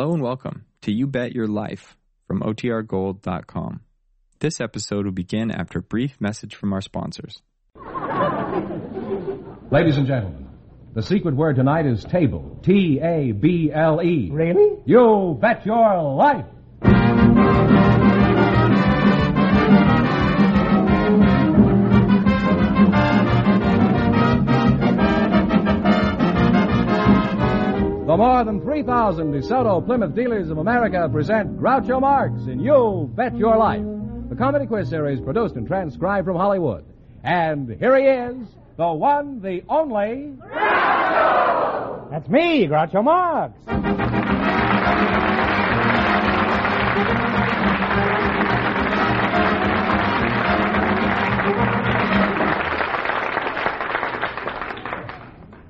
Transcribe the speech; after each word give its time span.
Hello 0.00 0.14
and 0.14 0.22
welcome 0.22 0.64
to 0.80 0.90
You 0.90 1.06
Bet 1.06 1.34
Your 1.34 1.46
Life 1.46 1.94
from 2.26 2.40
OTRGold.com. 2.40 3.80
This 4.38 4.58
episode 4.58 5.04
will 5.04 5.12
begin 5.12 5.50
after 5.50 5.80
a 5.80 5.82
brief 5.82 6.18
message 6.18 6.54
from 6.54 6.72
our 6.72 6.80
sponsors. 6.80 7.42
Ladies 9.70 9.98
and 9.98 10.06
gentlemen, 10.06 10.48
the 10.94 11.02
secret 11.02 11.36
word 11.36 11.56
tonight 11.56 11.84
is 11.84 12.02
table. 12.02 12.58
T 12.62 12.98
A 12.98 13.32
B 13.32 13.70
L 13.74 14.00
E. 14.00 14.30
Really? 14.32 14.78
You 14.86 15.36
bet 15.38 15.66
your 15.66 16.02
life. 16.14 16.46
The 28.10 28.16
more 28.16 28.42
than 28.42 28.60
3,000 28.60 29.32
DeSoto 29.32 29.86
Plymouth 29.86 30.16
dealers 30.16 30.50
of 30.50 30.58
America 30.58 31.08
present 31.08 31.60
Groucho 31.60 32.00
Marx 32.00 32.42
in 32.48 32.58
You 32.58 33.08
Bet 33.14 33.36
Your 33.36 33.56
Life, 33.56 33.84
the 34.28 34.34
comedy 34.34 34.66
quiz 34.66 34.88
series 34.88 35.20
produced 35.20 35.54
and 35.54 35.64
transcribed 35.64 36.26
from 36.26 36.36
Hollywood. 36.36 36.84
And 37.22 37.68
here 37.68 37.96
he 37.96 38.06
is, 38.06 38.48
the 38.76 38.92
one, 38.92 39.40
the 39.40 39.62
only. 39.68 40.34
Groucho! 40.40 42.10
That's 42.10 42.28
me, 42.28 42.66
Groucho 42.66 43.04
Marx. 43.04 44.19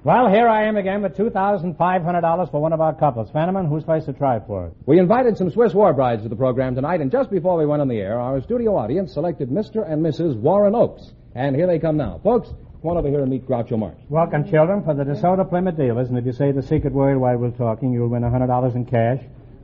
Well, 0.03 0.31
here 0.31 0.49
I 0.49 0.65
am 0.65 0.79
again 0.79 1.03
with 1.03 1.15
$2,500 1.15 2.51
for 2.51 2.63
one 2.63 2.73
of 2.73 2.81
our 2.81 2.95
couples. 2.95 3.31
Fenneman, 3.33 3.69
who's 3.69 3.85
place 3.85 4.07
to 4.07 4.15
try 4.15 4.41
for 4.41 4.69
it? 4.69 4.73
We 4.87 4.99
invited 4.99 5.37
some 5.37 5.51
Swiss 5.51 5.75
war 5.75 5.93
brides 5.93 6.23
to 6.23 6.31
the 6.31 6.37
program 6.37 6.75
tonight, 6.75 7.03
and 7.03 7.11
just 7.11 7.31
before 7.31 7.59
we 7.59 7.67
went 7.67 7.83
on 7.83 7.89
the 7.89 8.01
air, 8.01 8.19
our 8.19 8.41
studio 8.41 8.79
audience 8.79 9.13
selected 9.13 9.51
Mr. 9.51 9.87
and 9.87 10.03
Mrs. 10.03 10.37
Warren 10.37 10.75
Oakes. 10.75 11.13
And 11.35 11.55
here 11.55 11.67
they 11.67 11.79
come 11.79 11.99
now. 11.99 12.19
Folks, 12.25 12.49
come 12.49 12.93
on 12.93 12.97
over 12.97 13.09
here 13.09 13.21
and 13.21 13.31
meet 13.31 13.47
Groucho 13.47 13.79
Marx. 13.79 13.99
Welcome, 14.09 14.51
children, 14.51 14.83
for 14.85 14.95
the 14.95 15.05
DeSoto 15.05 15.47
Plymouth 15.47 15.77
dealers. 15.77 16.09
And 16.09 16.17
if 16.17 16.25
you 16.25 16.33
say 16.33 16.51
the 16.51 16.63
secret 16.63 16.95
word 16.95 17.19
while 17.19 17.37
we're 17.37 17.51
talking, 17.51 17.93
you'll 17.93 18.09
win 18.09 18.23
$100 18.23 18.75
in 18.75 18.87
cash. 18.87 19.21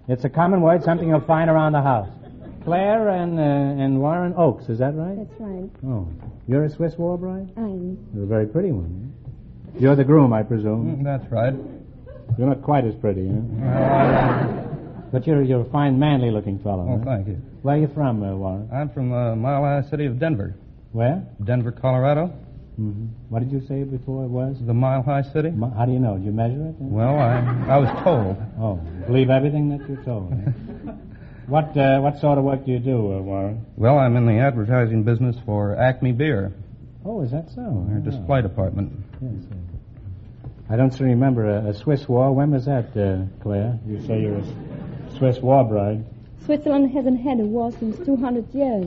It's 0.07 0.25
a 0.25 0.29
common 0.29 0.61
word, 0.61 0.85
something 0.85 1.09
you'll 1.09 1.21
find 1.23 1.49
around 1.49 1.73
the 1.73 1.81
house. 1.81 2.11
Claire 2.63 3.09
and, 3.09 3.39
uh, 3.39 3.83
and 3.83 4.03
Warren 4.03 4.35
Oakes, 4.37 4.69
is 4.69 4.81
that 4.81 4.95
right? 4.97 5.17
That's 5.17 5.41
right. 5.41 5.71
Oh. 5.87 6.07
You're 6.47 6.65
a 6.65 6.71
Swiss 6.71 6.95
war 6.99 7.17
bride? 7.17 7.49
I'm. 7.57 8.07
You're 8.15 8.25
a 8.25 8.27
very 8.27 8.47
pretty 8.47 8.71
one. 8.71 9.15
You're 9.79 9.97
the 9.97 10.05
groom, 10.05 10.33
I 10.33 10.43
presume. 10.43 11.03
That's 11.05 11.31
right. 11.31 11.55
You're 12.39 12.49
not 12.49 12.63
quite 12.63 12.85
as 12.85 12.95
pretty, 12.97 13.29
huh? 13.29 14.53
But 15.13 15.25
you're, 15.27 15.41
you're 15.43 15.61
a 15.63 15.71
fine, 15.71 15.99
manly 15.99 16.31
looking 16.33 16.59
fellow. 16.59 16.85
Oh, 16.91 16.99
huh? 16.99 17.05
thank 17.05 17.29
you. 17.29 17.41
Where 17.63 17.77
are 17.77 17.79
you 17.79 17.89
from, 17.95 18.23
uh, 18.23 18.35
Warren? 18.35 18.69
I'm 18.75 18.91
from 18.91 19.11
the 19.11 19.37
Mile 19.37 19.63
High 19.63 19.89
City 19.89 20.05
of 20.07 20.19
Denver. 20.19 20.57
Where? 20.93 21.23
Denver, 21.45 21.71
Colorado. 21.71 22.27
hmm 22.77 23.07
What 23.29 23.39
did 23.39 23.53
you 23.53 23.61
say 23.69 23.85
before 23.85 24.25
it 24.25 24.29
was? 24.29 24.57
The 24.67 24.75
Mile 24.75 25.03
High 25.03 25.23
City. 25.33 25.53
How 25.77 25.85
do 25.87 25.93
you 25.93 26.01
know? 26.01 26.17
Did 26.17 26.27
you 26.27 26.33
measure 26.33 26.67
it? 26.71 26.75
Well, 26.81 27.15
I 27.19 27.39
I 27.71 27.79
was 27.79 27.89
told. 28.03 28.37
Oh, 28.61 28.77
believe 29.07 29.31
everything 29.31 29.69
that 29.71 29.89
you're 29.89 30.03
told. 30.05 30.33
huh? 30.35 30.93
what 31.47 31.77
uh, 31.79 32.01
what 32.01 32.19
sort 32.21 32.37
of 32.39 32.45
work 32.45 32.67
do 32.67 32.73
you 32.73 32.81
do, 32.81 32.97
uh, 33.15 33.21
Warren? 33.23 33.65
Well, 33.77 33.99
I'm 33.99 34.17
in 34.17 34.27
the 34.27 34.39
advertising 34.41 35.05
business 35.05 35.37
for 35.47 35.77
Acme 35.77 36.13
Beer, 36.13 36.53
Oh, 37.05 37.23
is 37.23 37.31
that 37.31 37.49
so? 37.55 37.63
our 37.63 37.99
Oh, 37.99 38.11
display 38.11 38.43
department. 38.43 38.91
Yes, 39.23 39.45
I 40.69 40.77
don't 40.77 40.99
remember 41.01 41.47
a, 41.47 41.71
a 41.71 41.75
Swiss 41.75 42.07
war. 42.09 42.35
When 42.35 42.51
was 42.51 42.67
that, 42.67 42.95
uh, 42.97 43.25
Claire? 43.43 43.79
You 43.87 44.01
say 44.07 44.21
you're 44.21 44.39
a 44.39 44.45
Swiss 45.17 45.39
war 45.41 45.65
bride. 45.65 46.05
Switzerland 46.45 46.91
hasn't 46.93 47.21
had 47.21 47.41
a 47.41 47.45
war 47.45 47.73
since 47.73 47.99
200 48.05 48.55
years. 48.55 48.87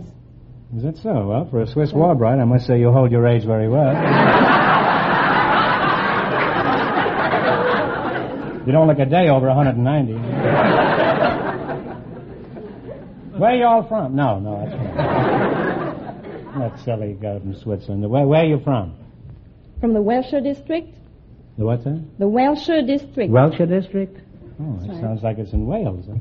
Is 0.75 0.83
that 0.83 0.97
so? 0.97 1.27
Well, 1.27 1.47
for 1.49 1.61
a 1.61 1.67
Swiss 1.67 1.91
war 1.93 2.13
bride, 2.15 2.39
I 2.39 2.45
must 2.45 2.67
say 2.67 2.79
you 2.79 2.91
hold 2.91 3.11
your 3.11 3.27
age 3.27 3.45
very 3.45 3.67
well. 3.67 3.89
you 8.65 8.71
don't 8.71 8.87
look 8.87 8.99
a 8.99 9.05
day 9.05 9.29
over 9.29 9.47
190. 9.47 10.13
Where 13.39 13.51
are 13.51 13.55
you 13.55 13.65
all 13.65 13.87
from? 13.87 14.15
No, 14.15 14.39
no, 14.39 14.65
that's 14.65 14.75
fine. 14.75 15.25
That 16.59 16.79
silly 16.83 17.13
guy 17.13 17.39
from 17.39 17.55
Switzerland. 17.55 18.09
Where, 18.09 18.27
where 18.27 18.41
are 18.41 18.45
you 18.45 18.59
from? 18.63 18.95
From 19.79 19.93
the 19.93 20.01
Welshire 20.01 20.41
district? 20.41 20.93
The 21.57 21.65
what's 21.65 21.85
that? 21.85 22.03
The 22.19 22.27
Welshire 22.27 22.81
district. 22.85 23.31
Welshire 23.31 23.65
district? 23.65 24.17
Oh, 24.61 24.77
it 24.83 24.99
sounds 24.99 25.23
like 25.23 25.37
it's 25.37 25.53
in 25.53 25.65
Wales. 25.67 26.05
Huh? 26.05 26.17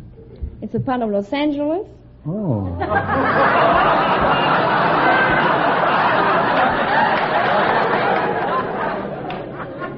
It's 0.63 0.75
a 0.75 0.81
part 0.81 1.03
of 1.03 1.11
Los 1.11 1.33
Angeles. 1.33 1.89
Oh. 2.25 2.79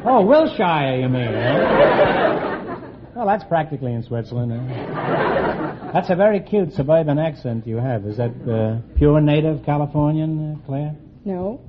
oh, 0.06 0.24
Wilshire, 0.24 1.00
you 1.00 1.08
mean, 1.10 1.22
eh? 1.22 2.70
Well, 3.14 3.26
that's 3.26 3.44
practically 3.44 3.92
in 3.92 4.02
Switzerland. 4.02 4.52
Eh? 4.52 5.90
That's 5.92 6.08
a 6.08 6.16
very 6.16 6.40
cute 6.40 6.72
suburban 6.72 7.18
accent 7.18 7.66
you 7.66 7.76
have. 7.76 8.06
Is 8.06 8.16
that 8.16 8.30
uh, 8.48 8.80
pure 8.96 9.20
native 9.20 9.66
Californian, 9.66 10.54
uh, 10.54 10.66
Claire? 10.66 10.96
No. 11.26 11.60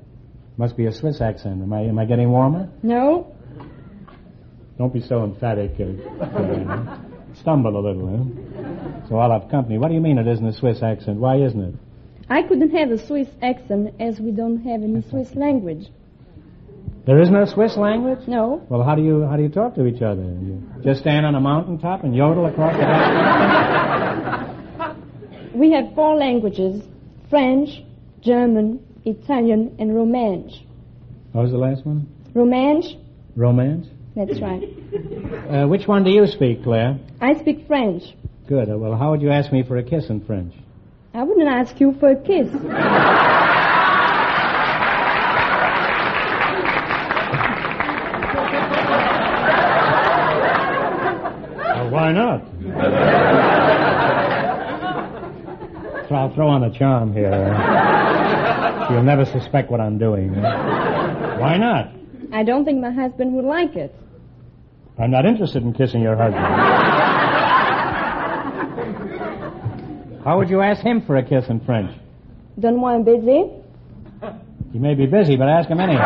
Must 0.61 0.77
be 0.77 0.85
a 0.85 0.91
Swiss 0.91 1.21
accent. 1.21 1.59
Am 1.63 1.73
I, 1.73 1.81
am 1.81 1.97
I 1.97 2.05
getting 2.05 2.29
warmer? 2.29 2.69
No. 2.83 3.35
Don't 4.77 4.93
be 4.93 5.01
so 5.01 5.23
emphatic. 5.23 5.71
Uh, 5.71 6.29
Claire. 6.29 6.99
Stumble 7.33 7.75
a 7.75 7.81
little, 7.81 8.07
eh? 8.07 9.07
So 9.09 9.17
I'll 9.17 9.31
have 9.31 9.49
company. 9.49 9.79
What 9.79 9.87
do 9.87 9.95
you 9.95 10.01
mean 10.01 10.19
it 10.19 10.27
isn't 10.27 10.45
a 10.45 10.53
Swiss 10.53 10.83
accent? 10.83 11.17
Why 11.17 11.37
isn't 11.37 11.59
it? 11.59 11.73
I 12.29 12.43
couldn't 12.43 12.69
have 12.75 12.91
a 12.91 13.03
Swiss 13.07 13.27
accent 13.41 13.95
as 13.99 14.19
we 14.19 14.29
don't 14.29 14.61
have 14.61 14.83
any 14.83 15.01
Swiss 15.09 15.33
language. 15.33 15.87
There 17.07 17.19
is 17.19 17.31
no 17.31 17.45
Swiss 17.45 17.75
language? 17.75 18.27
No. 18.27 18.63
Well, 18.69 18.83
how 18.83 18.93
do 18.93 19.01
you 19.01 19.25
how 19.25 19.37
do 19.37 19.41
you 19.41 19.49
talk 19.49 19.73
to 19.75 19.87
each 19.87 20.03
other? 20.03 20.21
You 20.21 20.61
just 20.83 21.01
stand 21.01 21.25
on 21.25 21.33
a 21.33 21.41
mountaintop 21.41 22.03
and 22.03 22.15
yodel 22.15 22.45
across 22.45 22.75
the 22.75 22.85
desert? 22.85 23.97
We 25.55 25.71
have 25.71 25.95
four 25.95 26.15
languages 26.17 26.83
French, 27.31 27.83
German, 28.21 28.79
Italian, 29.05 29.75
and 29.79 29.95
Romance. 29.95 30.59
What 31.31 31.43
was 31.43 31.51
the 31.51 31.57
last 31.57 31.85
one? 31.85 32.07
Romance. 32.33 32.95
Romance? 33.35 33.87
That's 34.15 34.41
right. 34.41 34.63
Uh, 35.49 35.67
which 35.67 35.87
one 35.87 36.03
do 36.03 36.11
you 36.11 36.27
speak, 36.27 36.63
Claire? 36.63 36.99
I 37.21 37.33
speak 37.39 37.65
French. 37.67 38.03
Good. 38.47 38.69
Uh, 38.69 38.77
well, 38.77 38.97
how 38.97 39.11
would 39.11 39.21
you 39.21 39.31
ask 39.31 39.51
me 39.51 39.63
for 39.63 39.77
a 39.77 39.83
kiss 39.83 40.09
in 40.09 40.25
French? 40.25 40.53
I 41.13 41.23
wouldn't 41.23 41.47
ask 41.47 41.79
you 41.79 41.93
for 41.99 42.09
a 42.11 42.15
kiss. 42.15 42.47
Well, 51.63 51.89
why 51.89 52.11
not? 52.11 53.30
So 56.11 56.17
I'll 56.17 56.35
throw 56.35 56.49
on 56.49 56.61
a 56.65 56.77
charm 56.77 57.13
here. 57.13 57.31
You'll 58.91 59.03
never 59.03 59.23
suspect 59.23 59.71
what 59.71 59.79
I'm 59.79 59.97
doing. 59.97 60.33
Why 60.35 61.55
not? 61.57 61.89
I 62.33 62.43
don't 62.43 62.65
think 62.65 62.81
my 62.81 62.91
husband 62.91 63.33
would 63.33 63.45
like 63.45 63.77
it. 63.77 63.95
I'm 64.99 65.09
not 65.09 65.25
interested 65.25 65.63
in 65.63 65.71
kissing 65.73 66.01
your 66.01 66.17
husband. 66.17 66.43
How 70.25 70.37
would 70.37 70.49
you 70.49 70.59
ask 70.59 70.83
him 70.83 71.01
for 71.05 71.15
a 71.15 71.23
kiss 71.23 71.47
in 71.47 71.61
French? 71.61 71.97
Don't 72.59 72.81
want 72.81 73.05
busy? 73.05 73.45
He 74.73 74.79
may 74.79 74.95
be 74.95 75.05
busy, 75.05 75.37
but 75.37 75.47
ask 75.47 75.69
him 75.69 75.79
anyhow. 75.79 76.01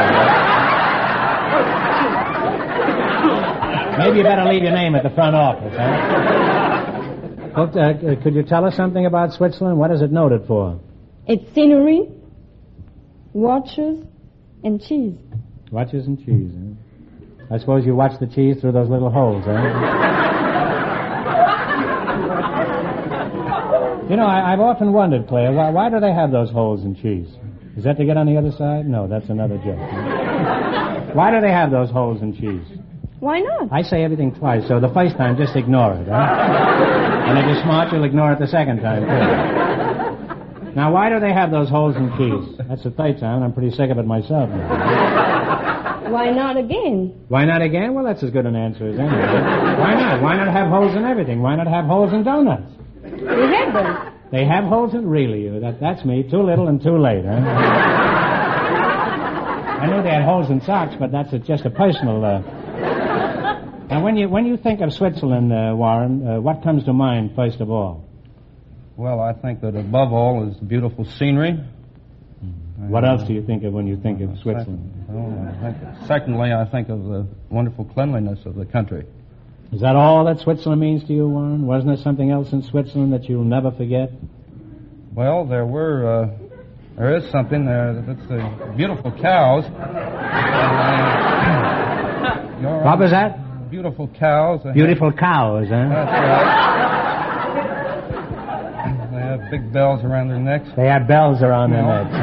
Maybe 3.98 4.18
you 4.20 4.24
better 4.24 4.46
leave 4.46 4.62
your 4.62 4.74
name 4.74 4.94
at 4.94 5.02
the 5.02 5.10
front 5.10 5.36
office, 5.36 5.74
huh? 5.76 6.55
Uh, 7.56 8.16
could 8.22 8.36
you 8.36 8.44
tell 8.44 8.66
us 8.66 8.76
something 8.76 9.06
about 9.06 9.32
Switzerland? 9.32 9.78
What 9.78 9.90
is 9.92 10.02
it 10.02 10.12
noted 10.12 10.46
for? 10.46 10.78
It's 11.26 11.54
scenery, 11.54 12.10
watches, 13.32 14.04
and 14.64 14.82
cheese. 14.82 15.16
Watches 15.72 16.06
and 16.06 16.20
cheese, 16.20 16.52
huh? 16.54 17.56
I 17.56 17.60
suppose 17.60 17.86
you 17.86 17.96
watch 17.96 18.20
the 18.20 18.28
cheese 18.28 18.60
through 18.60 18.74
those 18.74 18.90
little 18.90 19.10
holes, 19.10 19.46
huh? 19.46 19.52
you 24.10 24.18
know, 24.18 24.26
I, 24.26 24.52
I've 24.52 24.60
often 24.60 24.92
wondered, 24.92 25.26
Claire, 25.28 25.54
why, 25.54 25.70
why 25.70 25.90
do 25.90 26.02
they 26.02 26.12
have 26.12 26.32
those 26.32 26.50
holes 26.50 26.84
in 26.84 26.94
cheese? 26.96 27.30
Is 27.78 27.86
that 27.86 27.96
to 27.98 28.06
get 28.06 28.18
on 28.18 28.26
the 28.26 28.36
other 28.38 28.52
side? 28.52 28.86
No, 28.86 29.08
that's 29.08 29.30
another 29.30 29.58
joke. 29.60 29.80
why 31.16 31.32
do 31.32 31.40
they 31.40 31.52
have 31.52 31.72
those 31.72 31.90
holes 31.90 32.22
in 32.22 32.36
cheese? 32.36 32.80
Why 33.20 33.40
not? 33.40 33.70
I 33.72 33.82
say 33.82 34.04
everything 34.04 34.36
twice, 34.36 34.68
so 34.68 34.80
the 34.80 34.94
first 34.94 35.16
time, 35.18 35.38
just 35.38 35.56
ignore 35.56 35.94
it, 35.94 36.08
huh? 36.08 36.16
and 37.28 37.40
if 37.40 37.46
you're 37.46 37.64
smart, 37.64 37.92
you'll 37.94 38.04
ignore 38.04 38.34
it 38.34 38.40
the 38.40 38.48
second 38.48 38.82
time, 38.82 39.04
too. 39.04 39.66
Now, 40.76 40.92
why 40.92 41.10
do 41.10 41.22
they 41.22 41.32
have 41.32 41.52
those 41.52 41.70
holes 41.70 41.96
in 41.96 42.12
keys? 42.18 42.60
That's 42.68 42.84
the 42.84 42.92
third 42.92 43.18
time, 43.18 43.36
and 43.36 43.46
I'm 43.46 43.54
pretty 43.54 43.72
sick 43.72 43.90
of 43.90 43.98
it 43.98 44.06
myself. 44.06 44.50
now. 44.50 46.12
Why 46.12 46.32
not 46.32 46.58
again? 46.58 47.16
Why 47.30 47.46
not 47.46 47.62
again? 47.62 47.94
Well, 47.94 48.04
that's 48.04 48.22
as 48.24 48.30
good 48.30 48.46
an 48.46 48.58
answer 48.58 48.90
as 48.90 49.00
any. 49.00 49.08
Why 49.08 49.94
not? 49.96 50.22
Why 50.22 50.36
not 50.36 50.54
have 50.54 50.68
holes 50.68 50.94
in 50.96 51.06
everything? 51.06 51.42
Why 51.42 51.56
not 51.56 51.68
have 51.68 51.86
holes 51.86 52.12
in 52.12 52.24
donuts? 52.24 52.70
We 53.02 53.10
have 53.10 53.74
them. 53.74 54.14
They 54.34 54.44
have 54.46 54.66
holes 54.66 54.94
in 54.94 55.08
really. 55.08 55.48
That, 55.60 55.80
that's 55.80 56.04
me. 56.04 56.24
Too 56.30 56.44
little 56.44 56.68
and 56.68 56.84
too 56.84 56.98
late, 56.98 57.24
huh? 57.24 57.32
I 59.82 59.88
knew 59.88 60.04
they 60.04 60.10
had 60.10 60.24
holes 60.24 60.50
in 60.50 60.60
socks, 60.62 60.96
but 61.00 61.12
that's 61.12 61.32
a, 61.32 61.40
just 61.40 61.66
a 61.66 61.70
personal. 61.70 62.26
Uh... 62.26 62.42
Now, 63.90 64.04
when 64.04 64.18
you 64.18 64.28
when 64.30 64.46
you 64.46 64.58
think 64.58 64.82
of 64.82 64.92
Switzerland, 64.94 65.54
uh, 65.54 65.74
Warren, 65.76 66.28
uh, 66.28 66.42
what 66.42 66.64
comes 66.64 66.84
to 66.86 66.94
mind 66.94 67.36
first 67.36 67.60
of 67.62 67.70
all? 67.70 68.04
Well, 68.98 69.20
I 69.20 69.34
think 69.34 69.62
that 69.62 69.76
above 69.76 70.12
all 70.14 70.48
is 70.50 70.58
the 70.58 70.66
beautiful 70.66 71.06
scenery. 71.06 71.60
What 72.78 73.06
else 73.06 73.24
do 73.24 73.34
you 73.34 73.42
think 73.44 73.64
of 73.64 73.74
when 73.74 73.88
you 73.88 73.96
think 73.98 74.22
of 74.22 74.32
Uh, 74.32 74.36
Switzerland? 74.38 74.92
second- 75.08 75.16
well, 75.16 75.48
I 75.48 75.52
think- 75.72 75.78
secondly, 76.08 76.54
I 76.54 76.66
think 76.66 76.90
of 76.90 77.04
the 77.06 77.26
wonderful 77.50 77.86
cleanliness 77.86 78.46
of 78.46 78.56
the 78.56 78.66
country. 78.66 79.06
Is 79.72 79.82
that 79.82 79.96
all 79.96 80.26
that 80.26 80.40
Switzerland 80.40 80.82
means 80.82 81.04
to 81.06 81.14
you, 81.14 81.28
Warren? 81.30 81.66
Wasn't 81.66 81.88
there 81.88 81.98
something 81.98 82.32
else 82.32 82.52
in 82.54 82.62
Switzerland 82.64 83.14
that 83.14 83.30
you'll 83.30 83.44
never 83.44 83.72
forget? 83.72 84.12
Well, 85.14 85.46
there 85.46 85.66
were, 85.66 86.06
uh, 86.08 86.28
there 86.98 87.16
is 87.16 87.26
something 87.30 87.66
there. 87.66 87.94
That's 88.06 88.26
the 88.28 88.44
beautiful 88.76 89.12
cows. 89.12 89.66
And, 92.58 92.66
uh, 92.66 92.80
What 92.86 93.00
was 93.00 93.12
that? 93.12 93.38
Beautiful 93.76 94.08
cows. 94.18 94.62
They 94.64 94.70
have- 94.70 95.18
cows, 95.18 95.68
huh? 95.68 95.90
That's 95.90 96.12
right. 98.08 99.12
they 99.12 99.20
have 99.20 99.52
big 99.52 99.74
bells 99.74 100.02
around 100.02 100.30
their 100.30 100.40
necks. 100.40 100.70
They 100.78 100.88
have 100.88 101.10
bells 101.10 101.42
around 101.42 101.72
their 101.72 101.84
necks. 101.84 102.16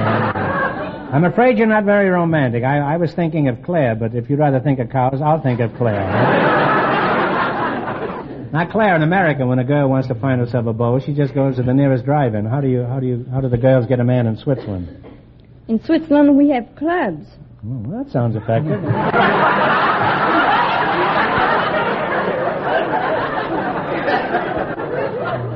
I'm 1.13 1.25
afraid 1.25 1.59
you're 1.59 1.67
not 1.67 1.85
very 1.85 2.09
romantic. 2.09 2.65
I, 2.65 2.79
I 2.79 2.97
was 2.97 3.13
thinking 3.13 3.49
of 3.49 3.63
Claire, 3.63 3.95
but 3.97 4.15
if 4.15 4.31
you'd 4.31 4.39
rather 4.39 4.61
think 4.61 4.79
of 4.79 4.89
cows, 4.89 5.21
I'll 5.23 5.43
think 5.43 5.61
of 5.61 5.75
Claire. 5.77 6.07
now, 8.51 8.67
Claire, 8.73 8.97
in 8.97 9.03
America, 9.03 9.47
when 9.47 9.59
a 9.59 9.65
girl 9.65 9.91
wants 9.91 10.09
to 10.09 10.15
find 10.15 10.41
herself 10.41 10.65
a 10.67 10.73
beau, 10.73 11.01
she 11.01 11.13
just 11.13 11.35
goes 11.35 11.57
to 11.57 11.63
the 11.63 11.75
nearest 11.75 12.07
drive-in. 12.07 12.47
How 12.47 12.63
do 12.63 12.69
you, 12.69 12.85
how 12.85 12.99
do 12.99 13.07
you, 13.07 13.27
how 13.31 13.43
do 13.43 13.51
the 13.51 13.59
girls 13.59 13.85
get 13.85 14.01
a 14.01 14.05
man 14.05 14.27
in 14.27 14.39
Switzerland? 14.39 14.89
In 15.69 15.85
Switzerland, 15.85 16.35
we 16.35 16.49
have 16.49 16.75
clubs. 16.77 17.27
Oh, 17.63 17.83
well, 17.85 18.03
that 18.03 18.11
sounds 18.11 18.37
effective. 18.37 18.83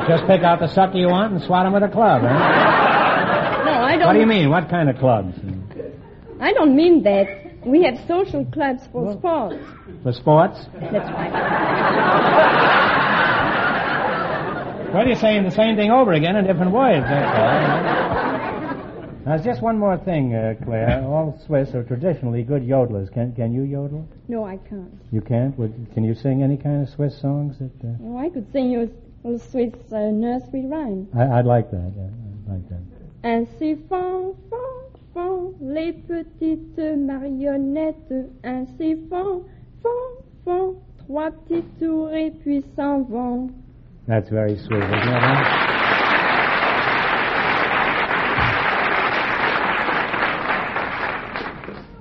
Just 0.08 0.26
pick 0.26 0.42
out 0.42 0.60
the 0.60 0.68
sucker 0.68 0.98
you 0.98 1.08
want 1.08 1.32
and 1.32 1.42
swat 1.42 1.66
him 1.66 1.72
with 1.72 1.82
a 1.82 1.88
club, 1.88 2.22
huh? 2.22 2.28
No, 3.64 3.72
I 3.72 3.96
don't. 3.96 4.06
What 4.06 4.12
do 4.14 4.20
you 4.20 4.26
mean? 4.26 4.50
What 4.50 4.68
kind 4.70 4.88
of 4.88 4.96
clubs? 4.98 5.34
I 6.40 6.52
don't 6.52 6.76
mean 6.76 7.02
that. 7.04 7.42
We 7.66 7.82
have 7.82 7.94
social 8.06 8.44
clubs 8.46 8.82
for 8.92 9.14
sports. 9.18 9.56
For 10.04 10.12
sports? 10.12 10.58
That's 10.80 11.10
right. 11.10 11.32
Well, 14.94 15.06
you're 15.06 15.16
saying 15.16 15.42
the 15.44 15.50
same 15.50 15.74
thing 15.76 15.90
over 15.90 16.12
again 16.12 16.36
in 16.36 16.46
different 16.46 16.70
words, 16.72 17.04
that's 17.08 17.38
all. 17.38 18.06
Now, 19.26 19.32
there's 19.34 19.44
just 19.44 19.60
one 19.60 19.78
more 19.78 19.98
thing, 19.98 20.32
uh, 20.34 20.54
Claire. 20.64 21.02
All 21.04 21.36
Swiss 21.46 21.74
are 21.74 21.82
traditionally 21.82 22.44
good 22.44 22.62
yodelers. 22.62 23.12
Can 23.12 23.34
can 23.34 23.52
you 23.52 23.62
yodel? 23.62 24.06
No, 24.28 24.44
I 24.46 24.56
can't. 24.58 24.94
You 25.10 25.20
can't? 25.20 25.58
Would, 25.58 25.88
can 25.92 26.04
you 26.04 26.14
sing 26.14 26.44
any 26.44 26.56
kind 26.56 26.82
of 26.86 26.88
Swiss 26.94 27.20
songs? 27.20 27.58
That 27.58 27.72
uh, 27.84 27.96
Oh, 28.04 28.16
I 28.18 28.28
could 28.30 28.46
sing 28.52 28.70
you 28.70 28.88
little 29.24 29.38
Swiss 29.38 29.74
uh, 29.92 30.10
nursery 30.10 30.66
rhyme. 30.66 31.08
I, 31.14 31.38
I'd 31.38 31.46
like 31.46 31.70
that. 31.70 31.92
Yeah, 31.96 32.04
I'd 32.04 32.52
like 32.52 32.68
that. 32.68 32.82
Ainsi 33.24 33.74
font, 33.88 34.36
font, 34.50 35.00
font 35.14 35.54
les 35.60 35.92
petites 35.92 36.78
marionnettes. 36.78 38.30
Ainsi 38.44 38.96
font, 39.10 39.44
font, 39.82 40.24
font 40.44 40.76
trois 41.06 41.30
petits 41.30 41.64
tours 41.80 42.12
et 42.12 42.30
puis 42.30 42.64
s'en 42.76 43.02
vont. 43.02 43.50
That's 44.06 44.28
very 44.28 44.56
sweet, 44.56 44.84
isn't 44.84 44.92
it? 44.92 45.66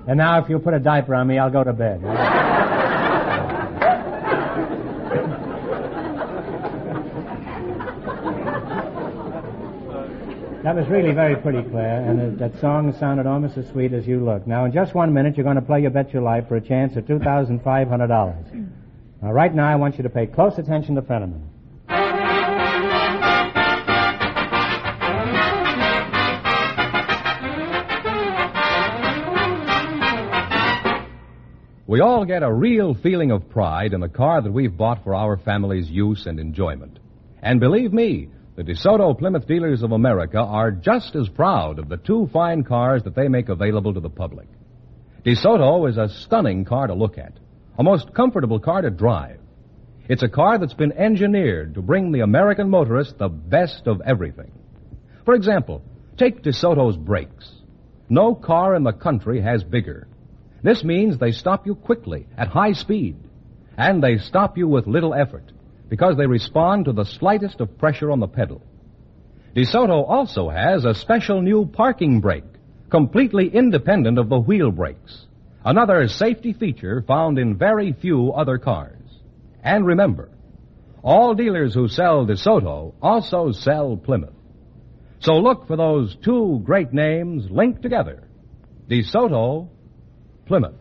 And 0.08 0.18
now, 0.18 0.38
if 0.38 0.48
you 0.48 0.60
put 0.60 0.72
a 0.72 0.78
diaper 0.78 1.16
on 1.16 1.26
me, 1.26 1.36
I'll 1.36 1.50
go 1.50 1.64
to 1.64 1.72
bed. 1.72 2.00
That 10.66 10.74
was 10.74 10.88
really 10.88 11.12
very 11.12 11.36
pretty, 11.36 11.62
Claire, 11.62 12.10
and 12.10 12.36
that 12.40 12.60
song 12.60 12.92
sounded 12.98 13.24
almost 13.24 13.56
as 13.56 13.68
sweet 13.68 13.92
as 13.92 14.04
you 14.04 14.18
look. 14.18 14.48
Now, 14.48 14.64
in 14.64 14.72
just 14.72 14.96
one 14.96 15.12
minute, 15.14 15.36
you're 15.36 15.44
going 15.44 15.54
to 15.54 15.62
play 15.62 15.80
You 15.80 15.90
Bet 15.90 16.12
Your 16.12 16.22
Life 16.22 16.48
for 16.48 16.56
a 16.56 16.60
chance 16.60 16.96
at 16.96 17.06
$2,500. 17.06 18.68
Now, 19.22 19.30
right 19.30 19.54
now, 19.54 19.68
I 19.68 19.76
want 19.76 19.96
you 19.96 20.02
to 20.02 20.08
pay 20.10 20.26
close 20.26 20.58
attention 20.58 20.96
to 20.96 21.02
Fenneman. 21.02 21.40
We 31.86 32.00
all 32.00 32.24
get 32.24 32.42
a 32.42 32.52
real 32.52 32.94
feeling 32.94 33.30
of 33.30 33.48
pride 33.50 33.92
in 33.92 34.00
the 34.00 34.08
car 34.08 34.42
that 34.42 34.50
we've 34.50 34.76
bought 34.76 35.04
for 35.04 35.14
our 35.14 35.36
family's 35.36 35.88
use 35.88 36.26
and 36.26 36.40
enjoyment. 36.40 36.98
And 37.40 37.60
believe 37.60 37.92
me, 37.92 38.30
the 38.56 38.62
DeSoto 38.62 39.16
Plymouth 39.18 39.46
Dealers 39.46 39.82
of 39.82 39.92
America 39.92 40.38
are 40.38 40.70
just 40.70 41.14
as 41.14 41.28
proud 41.28 41.78
of 41.78 41.90
the 41.90 41.98
two 41.98 42.26
fine 42.32 42.64
cars 42.64 43.02
that 43.02 43.14
they 43.14 43.28
make 43.28 43.50
available 43.50 43.92
to 43.92 44.00
the 44.00 44.08
public. 44.08 44.48
DeSoto 45.26 45.86
is 45.90 45.98
a 45.98 46.08
stunning 46.08 46.64
car 46.64 46.86
to 46.86 46.94
look 46.94 47.18
at, 47.18 47.34
a 47.78 47.82
most 47.82 48.14
comfortable 48.14 48.58
car 48.58 48.80
to 48.80 48.88
drive. 48.88 49.40
It's 50.08 50.22
a 50.22 50.28
car 50.28 50.56
that's 50.56 50.72
been 50.72 50.92
engineered 50.92 51.74
to 51.74 51.82
bring 51.82 52.12
the 52.12 52.20
American 52.20 52.70
motorist 52.70 53.18
the 53.18 53.28
best 53.28 53.86
of 53.86 54.00
everything. 54.00 54.52
For 55.26 55.34
example, 55.34 55.82
take 56.16 56.42
DeSoto's 56.42 56.96
brakes. 56.96 57.52
No 58.08 58.34
car 58.34 58.74
in 58.74 58.84
the 58.84 58.92
country 58.92 59.42
has 59.42 59.64
bigger. 59.64 60.08
This 60.62 60.82
means 60.82 61.18
they 61.18 61.32
stop 61.32 61.66
you 61.66 61.74
quickly 61.74 62.26
at 62.38 62.48
high 62.48 62.72
speed, 62.72 63.18
and 63.76 64.02
they 64.02 64.16
stop 64.16 64.56
you 64.56 64.66
with 64.66 64.86
little 64.86 65.12
effort 65.12 65.52
because 65.88 66.16
they 66.16 66.26
respond 66.26 66.84
to 66.84 66.92
the 66.92 67.04
slightest 67.04 67.60
of 67.60 67.78
pressure 67.78 68.10
on 68.10 68.20
the 68.20 68.28
pedal. 68.28 68.62
DeSoto 69.54 70.08
also 70.08 70.48
has 70.48 70.84
a 70.84 70.94
special 70.94 71.40
new 71.40 71.66
parking 71.66 72.20
brake, 72.20 72.44
completely 72.90 73.48
independent 73.48 74.18
of 74.18 74.28
the 74.28 74.38
wheel 74.38 74.70
brakes. 74.70 75.26
Another 75.64 76.06
safety 76.08 76.52
feature 76.52 77.02
found 77.02 77.38
in 77.38 77.56
very 77.56 77.92
few 77.92 78.32
other 78.32 78.58
cars. 78.58 79.02
And 79.62 79.86
remember, 79.86 80.28
all 81.02 81.34
dealers 81.34 81.72
who 81.72 81.88
sell 81.88 82.26
DeSoto 82.26 82.94
also 83.00 83.52
sell 83.52 83.96
Plymouth. 83.96 84.34
So 85.20 85.34
look 85.34 85.66
for 85.66 85.76
those 85.76 86.16
two 86.16 86.60
great 86.64 86.92
names 86.92 87.50
linked 87.50 87.82
together. 87.82 88.22
DeSoto, 88.88 89.68
Plymouth. 90.46 90.74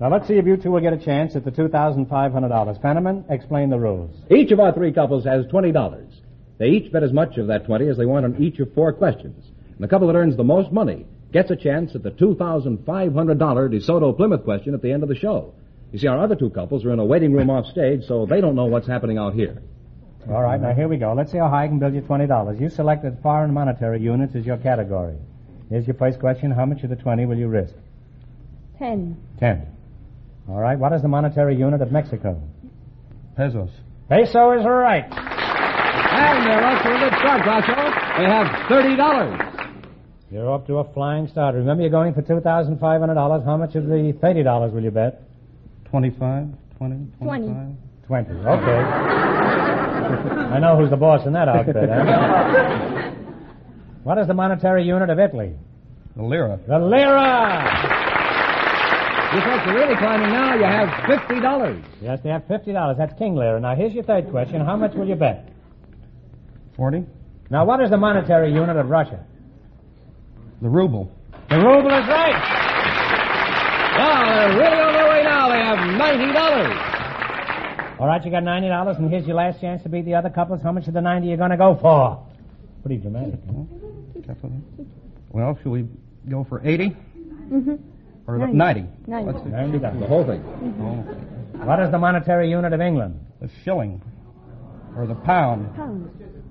Now, 0.00 0.10
let's 0.10 0.26
see 0.26 0.34
if 0.34 0.46
you 0.46 0.56
two 0.56 0.72
will 0.72 0.80
get 0.80 0.92
a 0.92 0.98
chance 0.98 1.36
at 1.36 1.44
the 1.44 1.52
$2,500. 1.52 2.08
Fenneman, 2.80 3.30
explain 3.30 3.70
the 3.70 3.78
rules. 3.78 4.10
Each 4.28 4.50
of 4.50 4.58
our 4.58 4.72
three 4.72 4.92
couples 4.92 5.24
has 5.24 5.46
$20. 5.46 6.06
They 6.58 6.68
each 6.68 6.92
bet 6.92 7.02
as 7.02 7.12
much 7.12 7.36
of 7.38 7.46
that 7.48 7.66
20 7.66 7.88
as 7.88 7.96
they 7.96 8.06
want 8.06 8.24
on 8.24 8.42
each 8.42 8.58
of 8.58 8.72
four 8.74 8.92
questions. 8.92 9.44
And 9.46 9.78
the 9.80 9.88
couple 9.88 10.08
that 10.08 10.16
earns 10.16 10.36
the 10.36 10.44
most 10.44 10.72
money 10.72 11.06
gets 11.32 11.50
a 11.50 11.56
chance 11.56 11.94
at 11.94 12.02
the 12.02 12.10
$2,500 12.10 12.84
DeSoto 12.84 14.16
Plymouth 14.16 14.44
question 14.44 14.74
at 14.74 14.82
the 14.82 14.92
end 14.92 15.02
of 15.02 15.08
the 15.08 15.16
show. 15.16 15.54
You 15.92 15.98
see, 15.98 16.06
our 16.08 16.18
other 16.18 16.34
two 16.34 16.50
couples 16.50 16.84
are 16.84 16.92
in 16.92 16.98
a 16.98 17.04
waiting 17.04 17.32
room 17.32 17.50
off 17.50 17.66
stage, 17.66 18.04
so 18.06 18.26
they 18.26 18.40
don't 18.40 18.56
know 18.56 18.66
what's 18.66 18.86
happening 18.86 19.18
out 19.18 19.34
here. 19.34 19.62
All 20.28 20.42
right, 20.42 20.60
now 20.60 20.74
here 20.74 20.88
we 20.88 20.96
go. 20.96 21.12
Let's 21.12 21.30
see 21.30 21.38
how 21.38 21.48
high 21.48 21.64
I 21.64 21.68
can 21.68 21.78
build 21.78 21.94
you 21.94 22.00
$20. 22.02 22.60
You 22.60 22.68
selected 22.68 23.18
foreign 23.22 23.52
monetary 23.52 24.00
units 24.00 24.34
as 24.34 24.44
your 24.44 24.56
category. 24.56 25.16
Here's 25.70 25.86
your 25.86 25.94
first 25.94 26.18
question. 26.18 26.50
How 26.50 26.66
much 26.66 26.82
of 26.82 26.90
the 26.90 26.96
20 26.96 27.26
will 27.26 27.36
you 27.36 27.48
risk? 27.48 27.74
Ten. 28.78 29.16
10. 29.38 29.73
All 30.48 30.60
right, 30.60 30.78
what 30.78 30.92
is 30.92 31.02
the 31.02 31.08
monetary 31.08 31.56
unit 31.56 31.80
of 31.80 31.90
Mexico? 31.90 32.40
Pesos. 33.36 33.70
Peso 34.08 34.52
is 34.52 34.64
right. 34.66 35.04
And 35.04 36.46
they're 36.46 36.64
off 36.64 36.82
to 36.84 36.94
a 36.94 36.98
good 36.98 37.14
start, 37.18 37.42
Groucho. 37.42 37.74
They 38.18 38.24
have 38.24 38.46
$30. 38.68 39.54
You're 40.30 40.52
up 40.52 40.66
to 40.66 40.78
a 40.78 40.92
flying 40.92 41.28
start. 41.28 41.54
Remember, 41.54 41.82
you're 41.82 41.90
going 41.90 42.12
for 42.12 42.22
$2,500. 42.22 43.44
How 43.44 43.56
much 43.56 43.74
of 43.74 43.86
the 43.86 44.12
$30 44.22 44.72
will 44.72 44.82
you 44.82 44.90
bet? 44.90 45.22
25, 45.90 46.48
20, 46.76 47.06
20. 47.22 47.46
25. 47.46 47.76
20. 48.06 48.30
Okay. 48.30 48.70
I 50.54 50.58
know 50.58 50.76
who's 50.76 50.90
the 50.90 50.96
boss 50.96 51.26
in 51.26 51.32
that 51.32 51.48
outfit, 51.48 51.76
huh? 51.76 51.82
Eh? 51.82 53.10
what 54.02 54.18
is 54.18 54.26
the 54.26 54.34
monetary 54.34 54.84
unit 54.84 55.08
of 55.08 55.18
Italy? 55.18 55.54
The 56.16 56.22
lira. 56.22 56.60
The 56.68 56.78
lira! 56.78 58.03
You 59.34 59.40
folks 59.40 59.66
are 59.66 59.74
really 59.74 59.96
climbing 59.96 60.30
now. 60.30 60.54
You 60.54 60.62
have 60.64 60.88
$50. 61.10 61.84
Yes, 62.00 62.20
they 62.22 62.30
have 62.30 62.42
$50. 62.42 62.96
That's 62.96 63.12
King 63.18 63.34
Lear. 63.34 63.58
Now, 63.58 63.74
here's 63.74 63.92
your 63.92 64.04
third 64.04 64.30
question. 64.30 64.60
How 64.60 64.76
much 64.76 64.94
will 64.94 65.08
you 65.08 65.16
bet? 65.16 65.48
40. 66.76 67.04
Now, 67.50 67.64
what 67.64 67.80
is 67.82 67.90
the 67.90 67.96
monetary 67.96 68.52
unit 68.52 68.76
of 68.76 68.88
Russia? 68.88 69.24
The 70.62 70.68
ruble. 70.68 71.10
The 71.50 71.56
ruble 71.56 71.90
is 71.90 72.06
right. 72.08 72.36
Well, 73.98 74.26
they're 74.26 74.58
really 74.58 74.80
on 74.82 74.92
their 74.92 75.08
way 75.10 75.22
now. 75.24 75.48
They 75.48 75.58
have 75.58 75.78
$90. 75.78 76.94
All 78.00 78.06
right, 78.08 78.24
you 78.24 78.30
got 78.30 78.42
ninety 78.42 78.68
dollars, 78.68 78.96
and 78.98 79.08
here's 79.08 79.24
your 79.24 79.36
last 79.36 79.60
chance 79.60 79.82
to 79.84 79.88
beat 79.88 80.04
the 80.04 80.14
other 80.14 80.28
couples. 80.28 80.60
How 80.62 80.72
much 80.72 80.88
of 80.88 80.94
the 80.94 81.00
90 81.00 81.28
are 81.28 81.30
you 81.30 81.36
gonna 81.36 81.56
go 81.56 81.78
for? 81.80 82.26
Pretty 82.82 83.00
dramatic. 83.00 83.38
Huh? 83.46 83.62
Careful. 84.26 84.50
Well, 85.30 85.56
should 85.62 85.70
we 85.70 85.86
go 86.28 86.42
for 86.44 86.60
80? 86.66 86.90
Mm-hmm. 86.90 87.74
Or 88.26 88.38
the- 88.38 88.46
90. 88.46 88.56
90? 88.56 88.86
Ninety. 89.06 89.32
Let's. 89.32 89.44
Ninety 89.46 89.78
The 89.78 89.90
whole 90.06 90.24
thing. 90.24 90.40
Mm-hmm. 90.40 91.60
Oh. 91.60 91.66
What 91.66 91.78
is 91.80 91.90
the 91.90 91.98
monetary 91.98 92.48
unit 92.50 92.72
of 92.72 92.80
England? 92.80 93.20
The 93.40 93.48
shilling. 93.64 94.00
Or 94.96 95.06
the 95.06 95.14
pound. 95.14 95.74
Pounds. 95.76 96.08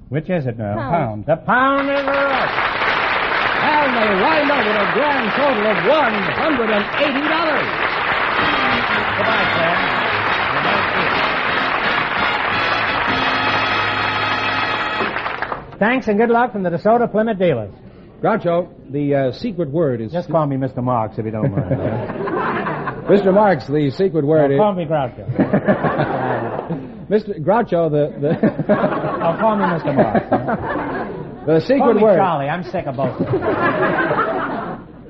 Which 0.09 0.29
is 0.29 0.45
it 0.45 0.57
now? 0.57 0.75
Pound. 0.75 1.25
The 1.25 1.37
pound 1.37 1.89
is 1.89 2.03
right. 2.05 2.69
And 3.63 3.95
they 3.95 4.09
wind 4.21 4.51
up 4.51 4.65
with 4.65 4.75
a 4.75 4.91
grand 4.93 5.31
total 5.33 5.65
of 5.65 5.77
$180. 5.77 7.63
Goodbye, 9.17 9.45
Fred. 9.55 9.79
Thanks 15.79 16.07
and 16.07 16.17
good 16.17 16.29
luck 16.29 16.51
from 16.51 16.63
the 16.63 16.69
DeSoto 16.69 17.11
Plymouth 17.11 17.39
dealers. 17.39 17.73
Groucho, 18.23 18.69
the 18.89 19.13
uh, 19.15 19.31
secret 19.33 19.69
word 19.69 19.99
is... 19.99 20.13
Just 20.13 20.29
call 20.29 20.47
me 20.47 20.55
Mr. 20.55 20.81
Marx 20.81 21.17
if 21.17 21.25
you 21.25 21.31
don't 21.31 21.51
mind. 21.51 21.71
Mr. 23.09 23.33
Marx, 23.33 23.67
the 23.67 23.91
secret 23.91 24.23
word 24.25 24.47
no, 24.47 24.55
is... 24.55 24.59
call 24.59 24.73
me 24.73 24.85
Groucho. 24.85 25.27
Mr. 27.09 27.37
Groucho, 27.43 27.91
the... 27.91 28.13
the... 28.21 28.39
Oh, 29.23 29.35
call 29.39 29.57
me 29.57 29.65
Mr. 29.65 29.93
Marx. 29.93 30.25
huh? 30.29 31.05
The 31.45 31.59
secret 31.59 31.79
Call 31.79 31.93
me 31.95 32.01
word... 32.01 32.15
Charlie. 32.15 32.47
I'm 32.47 32.63
sick 32.63 32.85
of 32.85 32.95
both. 32.95 33.19
of 33.19 33.25
them. 33.25 33.41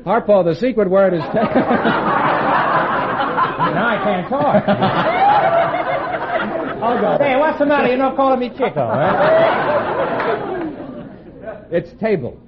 Harpo, 0.04 0.44
the 0.44 0.56
secret 0.56 0.90
word 0.90 1.14
is... 1.14 1.20
now 1.20 1.28
I 3.90 4.00
can't 4.04 4.28
talk. 4.28 4.68
I'll 6.82 7.00
go. 7.00 7.18
Hey, 7.24 7.36
what's 7.38 7.60
the 7.60 7.68
matter? 7.68 7.90
You're 7.90 7.98
not 7.98 8.16
calling 8.16 8.40
me 8.40 8.50
Chico, 8.50 8.74
huh? 8.74 9.30
It's 11.70 11.94
table. 12.00 12.40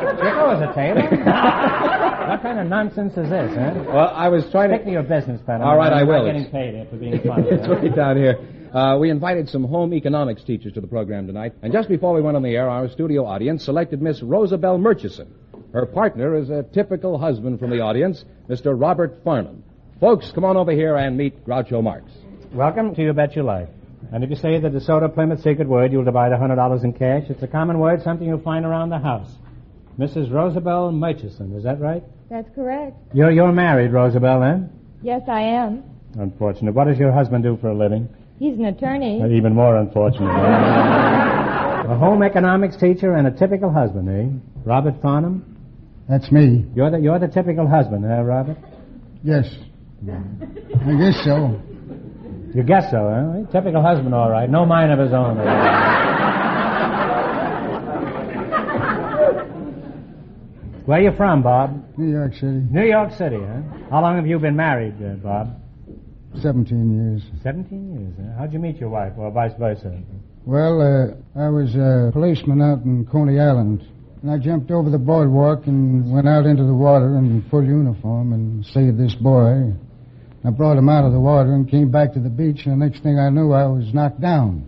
Chico 0.00 0.54
is 0.54 0.62
a 0.62 0.72
tailor? 0.74 1.02
what 2.28 2.42
kind 2.42 2.58
of 2.58 2.66
nonsense 2.66 3.12
is 3.16 3.28
this, 3.30 3.54
huh? 3.54 3.84
Well, 3.86 4.12
I 4.14 4.28
was 4.28 4.48
trying 4.50 4.70
Stick 4.70 4.80
to... 4.80 4.86
to 4.86 4.92
your 4.92 5.02
business, 5.02 5.40
Pat. 5.46 5.60
All 5.60 5.76
right, 5.76 5.92
I 5.92 6.02
will. 6.02 6.24
not 6.24 6.32
getting 6.32 6.50
paid 6.50 6.74
after 6.74 6.96
being 6.96 7.20
funny. 7.22 7.48
it's 7.50 7.66
huh? 7.66 7.76
right 7.76 7.94
down 7.94 8.16
here. 8.16 8.38
Uh, 8.72 8.98
we 8.98 9.10
invited 9.10 9.48
some 9.48 9.64
home 9.64 9.94
economics 9.94 10.44
teachers 10.44 10.72
to 10.74 10.80
the 10.80 10.86
program 10.86 11.26
tonight, 11.26 11.54
and 11.62 11.72
just 11.72 11.88
before 11.88 12.12
we 12.12 12.20
went 12.20 12.36
on 12.36 12.42
the 12.42 12.54
air, 12.54 12.68
our 12.68 12.88
studio 12.88 13.24
audience 13.24 13.64
selected 13.64 14.02
Miss 14.02 14.22
Rosabelle 14.22 14.78
Murchison. 14.78 15.32
Her 15.72 15.86
partner 15.86 16.36
is 16.36 16.50
a 16.50 16.62
typical 16.62 17.18
husband 17.18 17.58
from 17.58 17.70
the 17.70 17.80
audience, 17.80 18.24
Mr. 18.48 18.78
Robert 18.78 19.20
Farnham. 19.24 19.62
Folks, 20.00 20.30
come 20.32 20.44
on 20.44 20.56
over 20.56 20.72
here 20.72 20.96
and 20.96 21.16
meet 21.16 21.44
Groucho 21.44 21.82
Marx. 21.82 22.10
Welcome 22.52 22.94
to 22.94 23.02
You 23.02 23.12
Bet 23.12 23.34
Your 23.34 23.44
Life. 23.44 23.68
And 24.12 24.24
if 24.24 24.30
you 24.30 24.36
say 24.36 24.58
the 24.58 24.68
DeSoto 24.68 25.12
Plymouth 25.12 25.42
secret 25.42 25.68
word, 25.68 25.92
you'll 25.92 26.04
divide 26.04 26.32
$100 26.32 26.84
in 26.84 26.92
cash. 26.92 27.24
It's 27.28 27.42
a 27.42 27.46
common 27.46 27.78
word, 27.78 28.02
something 28.02 28.26
you'll 28.26 28.40
find 28.40 28.64
around 28.64 28.90
the 28.90 28.98
house. 28.98 29.28
Mrs. 29.98 30.30
Rosabelle 30.30 30.92
Murchison, 30.92 31.56
is 31.56 31.64
that 31.64 31.80
right? 31.80 32.04
That's 32.30 32.48
correct. 32.54 32.96
You're, 33.12 33.32
you're 33.32 33.52
married, 33.52 33.92
Rosabelle, 33.92 34.40
then? 34.40 34.70
Yes, 35.02 35.22
I 35.28 35.40
am. 35.40 35.82
Unfortunate. 36.16 36.72
What 36.74 36.86
does 36.86 36.98
your 36.98 37.10
husband 37.12 37.42
do 37.42 37.58
for 37.60 37.70
a 37.70 37.76
living? 37.76 38.08
He's 38.38 38.56
an 38.56 38.66
attorney. 38.66 39.16
Even 39.36 39.54
more 39.54 39.76
unfortunate. 39.76 40.28
a 41.90 41.96
home 41.98 42.22
economics 42.22 42.76
teacher 42.76 43.14
and 43.14 43.26
a 43.26 43.32
typical 43.32 43.72
husband, 43.72 44.08
eh? 44.08 44.28
Robert 44.64 44.94
Farnham? 45.02 45.56
That's 46.08 46.30
me. 46.30 46.64
You're 46.76 46.92
the, 46.92 46.98
you're 46.98 47.18
the 47.18 47.26
typical 47.26 47.66
husband, 47.66 48.04
eh, 48.04 48.20
Robert? 48.20 48.56
Yes. 49.24 49.52
I 50.08 50.92
guess 50.96 51.24
so. 51.24 51.60
You 52.54 52.62
guess 52.62 52.90
so, 52.90 53.10
huh? 53.10 53.50
Typical 53.52 53.82
husband, 53.82 54.14
all 54.14 54.30
right. 54.30 54.48
No 54.48 54.64
mind 54.64 54.92
of 54.92 55.00
his 55.00 55.12
own. 55.12 55.38
all 55.38 55.44
right. 55.44 55.98
Where 60.88 61.02
you 61.02 61.12
from, 61.18 61.42
Bob? 61.42 61.84
New 61.98 62.10
York 62.10 62.32
City. 62.32 62.64
New 62.70 62.86
York 62.86 63.12
City, 63.12 63.36
huh? 63.36 63.60
How 63.90 64.00
long 64.00 64.16
have 64.16 64.26
you 64.26 64.38
been 64.38 64.56
married, 64.56 64.94
uh, 65.04 65.16
Bob? 65.16 65.60
17 66.40 66.96
years. 66.96 67.22
Seventeen 67.42 67.92
years. 67.92 68.14
Huh? 68.16 68.38
How'd 68.38 68.54
you 68.54 68.58
meet 68.58 68.78
your 68.78 68.88
wife, 68.88 69.12
or 69.18 69.30
vice 69.30 69.52
versa? 69.58 69.92
Well, 70.46 70.80
uh, 70.80 71.38
I 71.38 71.50
was 71.50 71.74
a 71.74 72.08
policeman 72.10 72.62
out 72.62 72.86
in 72.86 73.04
Coney 73.04 73.38
Island. 73.38 73.86
And 74.22 74.30
I 74.30 74.38
jumped 74.38 74.70
over 74.70 74.88
the 74.88 74.96
boardwalk 74.96 75.66
and 75.66 76.10
went 76.10 76.26
out 76.26 76.46
into 76.46 76.64
the 76.64 76.72
water 76.72 77.18
in 77.18 77.44
full 77.50 77.64
uniform 77.64 78.32
and 78.32 78.64
saved 78.64 78.96
this 78.96 79.14
boy. 79.16 79.74
I 80.42 80.48
brought 80.48 80.78
him 80.78 80.88
out 80.88 81.04
of 81.04 81.12
the 81.12 81.20
water 81.20 81.52
and 81.52 81.70
came 81.70 81.90
back 81.90 82.14
to 82.14 82.18
the 82.18 82.30
beach, 82.30 82.64
and 82.64 82.80
the 82.80 82.86
next 82.86 83.02
thing 83.02 83.18
I 83.18 83.28
knew, 83.28 83.52
I 83.52 83.66
was 83.66 83.92
knocked 83.92 84.22
down. 84.22 84.64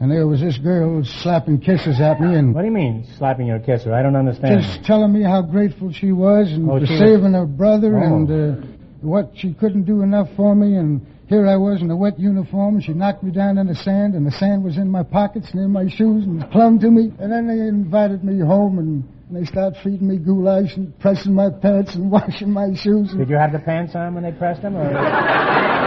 And 0.00 0.10
there 0.10 0.26
was 0.26 0.40
this 0.40 0.56
girl 0.56 1.04
slapping 1.04 1.60
kisses 1.60 2.00
at 2.00 2.20
me 2.22 2.34
and 2.34 2.54
What 2.54 2.62
do 2.62 2.66
you 2.68 2.72
mean, 2.72 3.06
slapping 3.18 3.46
your 3.46 3.58
kisser? 3.58 3.92
I 3.92 4.02
don't 4.02 4.16
understand. 4.16 4.62
just 4.62 4.82
telling 4.84 5.12
me 5.12 5.22
how 5.22 5.42
grateful 5.42 5.92
she 5.92 6.10
was 6.10 6.50
and 6.50 6.70
Oh, 6.70 6.78
for 6.80 6.86
she 6.86 6.92
was- 6.92 7.00
saving 7.00 7.34
her 7.34 7.44
brother 7.44 7.98
Oh. 7.98 8.02
and 8.02 8.30
uh, 8.30 8.66
what 9.02 9.32
she 9.34 9.52
couldn't 9.52 9.82
do 9.84 10.00
enough 10.02 10.28
for 10.36 10.54
me. 10.54 10.76
And 10.76 11.02
here 11.26 11.46
I 11.46 11.56
was 11.56 11.82
in 11.82 11.90
a 11.90 11.96
wet 11.96 12.18
uniform. 12.18 12.80
She 12.80 12.94
knocked 12.94 13.22
me 13.22 13.30
down 13.30 13.58
in 13.58 13.66
the 13.66 13.74
sand, 13.74 14.14
and 14.14 14.26
the 14.26 14.30
sand 14.32 14.64
was 14.64 14.78
in 14.78 14.90
my 14.90 15.02
pockets 15.02 15.50
and 15.52 15.60
in 15.60 15.70
my 15.70 15.86
shoes 15.88 16.24
and 16.24 16.50
clung 16.50 16.78
to 16.80 16.90
me. 16.90 17.12
And 17.18 17.30
then 17.30 17.46
they 17.46 17.60
invited 17.68 18.24
me 18.24 18.38
home, 18.40 18.78
and 18.78 19.04
they 19.32 19.44
started 19.44 19.78
feeding 19.82 20.08
me 20.08 20.18
goulash 20.18 20.76
and 20.76 20.98
pressing 20.98 21.34
my 21.34 21.48
pants 21.50 21.94
and 21.94 22.10
washing 22.16 22.50
my 22.52 22.68
shoes. 22.74 23.12
Did 23.16 23.28
you 23.28 23.36
have 23.36 23.52
the 23.52 23.58
pants 23.60 23.94
on 23.94 24.14
when 24.14 24.24
they 24.24 24.32
pressed 24.32 24.62
them, 24.62 24.76
or? 24.76 24.90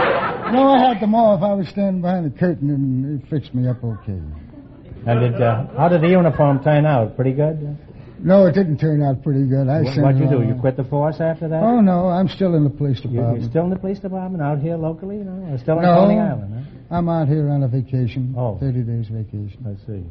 No, 0.52 0.68
I 0.68 0.88
had 0.92 1.00
them 1.00 1.14
off. 1.14 1.42
I 1.42 1.54
was 1.54 1.66
standing 1.68 2.02
behind 2.02 2.26
the 2.30 2.38
curtain, 2.38 2.68
and 2.70 3.20
they 3.20 3.28
fixed 3.28 3.54
me 3.54 3.66
up 3.66 3.82
okay. 3.82 4.20
And 5.06 5.20
did, 5.20 5.40
uh, 5.42 5.66
how 5.76 5.88
did 5.88 6.02
the 6.02 6.08
uniform 6.08 6.62
turn 6.62 6.84
out? 6.86 7.16
Pretty 7.16 7.32
good? 7.32 7.76
No, 8.20 8.46
it 8.46 8.52
didn't 8.52 8.78
turn 8.78 9.02
out 9.02 9.22
pretty 9.22 9.46
good. 9.48 9.68
I 9.68 9.80
What, 9.82 9.96
what'd 10.14 10.20
you 10.20 10.28
do? 10.28 10.36
on. 10.42 10.48
You 10.48 10.54
quit 10.60 10.76
the 10.76 10.84
force 10.84 11.16
after 11.20 11.48
that? 11.48 11.62
Oh 11.62 11.80
no, 11.80 12.08
I'm 12.08 12.28
still 12.28 12.54
in 12.54 12.62
the 12.64 12.70
police 12.70 13.00
department. 13.00 13.40
You're 13.40 13.50
still 13.50 13.64
in 13.64 13.70
the 13.70 13.78
police 13.78 13.98
department 13.98 14.42
out 14.42 14.60
here 14.60 14.76
locally, 14.76 15.16
you 15.16 15.24
know? 15.24 15.52
Or 15.52 15.58
still 15.58 15.76
in 15.78 15.82
No. 15.82 15.94
Coney 15.94 16.20
Island, 16.20 16.54
huh? 16.90 16.96
I'm 16.96 17.08
out 17.08 17.26
here 17.28 17.48
on 17.48 17.62
a 17.64 17.68
vacation. 17.68 18.34
Oh. 18.38 18.56
30 18.60 18.82
days 18.82 19.06
vacation. 19.08 19.58
I 19.66 19.86
see. 19.86 20.04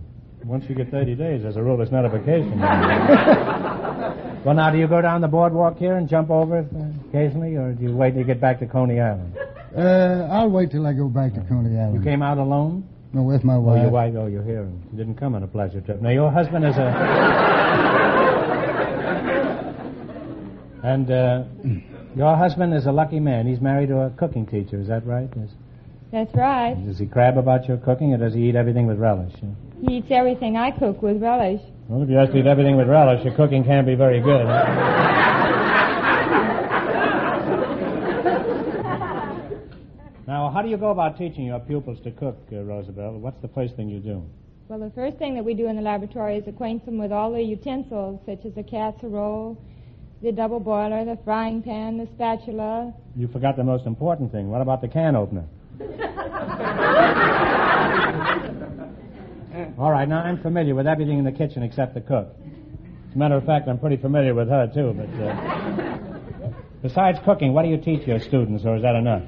Once 0.45 0.65
you 0.67 0.75
get 0.75 0.91
30 0.91 1.15
days, 1.15 1.45
as 1.45 1.55
a 1.55 1.63
rule, 1.63 1.81
it's 1.81 1.91
not 1.91 2.03
a 2.03 2.09
vacation. 2.09 2.59
well, 4.43 4.53
now, 4.53 4.69
do 4.69 4.77
you 4.77 4.87
go 4.87 5.01
down 5.01 5.21
the 5.21 5.27
boardwalk 5.27 5.77
here 5.77 5.95
and 5.95 6.09
jump 6.09 6.29
over 6.29 6.59
it, 6.59 6.67
uh, 6.75 6.83
occasionally, 7.09 7.55
or 7.55 7.71
do 7.71 7.83
you 7.83 7.95
wait 7.95 8.11
till 8.11 8.19
you 8.19 8.25
get 8.25 8.41
back 8.41 8.59
to 8.59 8.65
Coney 8.65 8.99
Island? 8.99 9.37
Uh, 9.75 10.27
I'll 10.29 10.49
wait 10.49 10.71
till 10.71 10.85
I 10.85 10.91
go 10.91 11.07
back 11.07 11.33
to 11.35 11.41
Coney 11.47 11.79
Island. 11.79 11.95
You 11.95 12.01
came 12.01 12.21
out 12.21 12.37
alone? 12.37 12.85
No, 13.13 13.23
with 13.23 13.45
my 13.45 13.57
wife. 13.57 13.63
Oh, 13.63 13.75
wife. 13.75 13.81
your 13.83 13.91
wife, 13.91 14.13
oh, 14.17 14.27
you're 14.27 14.43
here. 14.43 14.69
You 14.91 14.97
didn't 14.97 15.15
come 15.15 15.33
on 15.33 15.43
a 15.43 15.47
pleasure 15.47 15.79
trip. 15.79 16.01
Now, 16.01 16.09
your 16.09 16.29
husband 16.29 16.65
is 16.65 16.75
a... 16.75 16.81
and, 20.83 21.09
uh, 21.09 21.43
your 22.17 22.35
husband 22.35 22.73
is 22.73 22.85
a 22.85 22.91
lucky 22.91 23.21
man. 23.21 23.47
He's 23.47 23.61
married 23.61 23.87
to 23.89 24.01
a 24.01 24.09
cooking 24.09 24.45
teacher, 24.45 24.77
is 24.79 24.89
that 24.89 25.05
right? 25.05 25.29
Yes. 25.37 25.51
That's 26.13 26.33
right. 26.35 26.75
Does 26.85 26.99
he 26.99 27.07
crab 27.07 27.39
about 27.39 27.67
your 27.67 27.77
cooking, 27.77 28.13
or 28.13 28.19
does 28.19 28.35
he 28.35 28.47
eat 28.47 28.55
everything 28.55 28.85
with 28.85 28.99
relish? 28.99 29.33
He 29.81 29.97
eats 29.97 30.11
everything 30.11 30.55
I 30.55 30.69
cook 30.69 31.01
with 31.01 31.19
relish. 31.19 31.59
Well, 31.87 32.03
if 32.03 32.09
you 32.09 32.17
have 32.17 32.31
to 32.31 32.37
eat 32.37 32.45
everything 32.45 32.77
with 32.77 32.87
relish, 32.87 33.25
your 33.25 33.33
cooking 33.33 33.63
can't 33.63 33.87
be 33.87 33.95
very 33.95 34.21
good. 34.21 34.45
now, 40.27 40.51
how 40.51 40.61
do 40.61 40.69
you 40.69 40.77
go 40.77 40.91
about 40.91 41.17
teaching 41.17 41.45
your 41.45 41.59
pupils 41.59 41.99
to 42.03 42.11
cook, 42.11 42.37
uh, 42.51 42.61
Roosevelt? 42.61 43.15
What's 43.15 43.41
the 43.41 43.47
first 43.47 43.75
thing 43.75 43.89
you 43.89 43.99
do? 43.99 44.23
Well, 44.67 44.77
the 44.77 44.91
first 44.91 45.17
thing 45.17 45.33
that 45.33 45.43
we 45.43 45.55
do 45.55 45.67
in 45.67 45.75
the 45.75 45.81
laboratory 45.81 46.37
is 46.37 46.47
acquaint 46.47 46.85
them 46.85 46.99
with 46.99 47.11
all 47.11 47.31
the 47.31 47.41
utensils, 47.41 48.19
such 48.27 48.45
as 48.45 48.53
the 48.53 48.61
casserole, 48.61 49.57
the 50.21 50.31
double 50.31 50.59
boiler, 50.59 51.05
the 51.05 51.17
frying 51.25 51.63
pan, 51.63 51.97
the 51.97 52.07
spatula. 52.13 52.93
You 53.15 53.27
forgot 53.29 53.57
the 53.57 53.63
most 53.63 53.87
important 53.87 54.31
thing. 54.31 54.51
What 54.51 54.61
about 54.61 54.81
the 54.81 54.87
can 54.87 55.15
opener? 55.15 55.45
All 59.77 59.91
right, 59.91 60.07
now 60.07 60.19
I'm 60.19 60.41
familiar 60.41 60.75
with 60.75 60.87
everything 60.87 61.19
in 61.19 61.25
the 61.25 61.31
kitchen 61.31 61.63
except 61.63 61.93
the 61.93 62.01
cook. 62.01 62.35
As 63.09 63.15
a 63.15 63.17
matter 63.17 63.35
of 63.35 63.45
fact, 63.45 63.67
I'm 63.67 63.79
pretty 63.79 63.97
familiar 63.97 64.33
with 64.33 64.49
her, 64.49 64.67
too, 64.73 64.93
but. 64.93 65.23
Uh, 65.23 66.49
besides 66.81 67.19
cooking, 67.25 67.53
what 67.53 67.63
do 67.63 67.69
you 67.69 67.77
teach 67.77 68.07
your 68.07 68.19
students, 68.19 68.65
or 68.65 68.75
is 68.75 68.81
that 68.83 68.95
enough? 68.95 69.23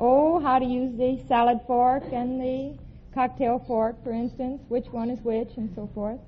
Oh, 0.00 0.40
how 0.40 0.58
to 0.58 0.64
use 0.64 0.96
the 0.96 1.22
salad 1.28 1.60
fork 1.66 2.04
and 2.12 2.40
the 2.40 2.78
cocktail 3.14 3.62
fork, 3.66 4.02
for 4.02 4.12
instance, 4.12 4.62
which 4.68 4.86
one 4.90 5.10
is 5.10 5.20
which, 5.20 5.50
and 5.56 5.70
so 5.74 5.88
forth. 5.94 6.20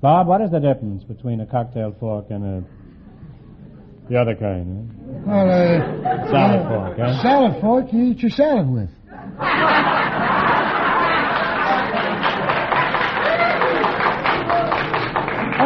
Bob, 0.00 0.26
what 0.26 0.40
is 0.40 0.50
the 0.50 0.60
difference 0.60 1.04
between 1.04 1.40
a 1.40 1.46
cocktail 1.46 1.94
fork 1.98 2.26
and 2.30 2.44
a. 2.44 2.64
the 4.08 4.16
other 4.20 4.34
kind? 4.34 4.90
Well, 5.26 5.48
uh, 5.50 5.78
Huh? 6.04 6.30
Salad 6.30 6.68
fork, 6.68 6.98
huh? 6.98 7.22
salad 7.22 7.60
fork 7.60 7.92
you 7.92 8.02
eat 8.04 8.18
your 8.20 8.30
salad 8.30 8.68
with. 8.68 8.90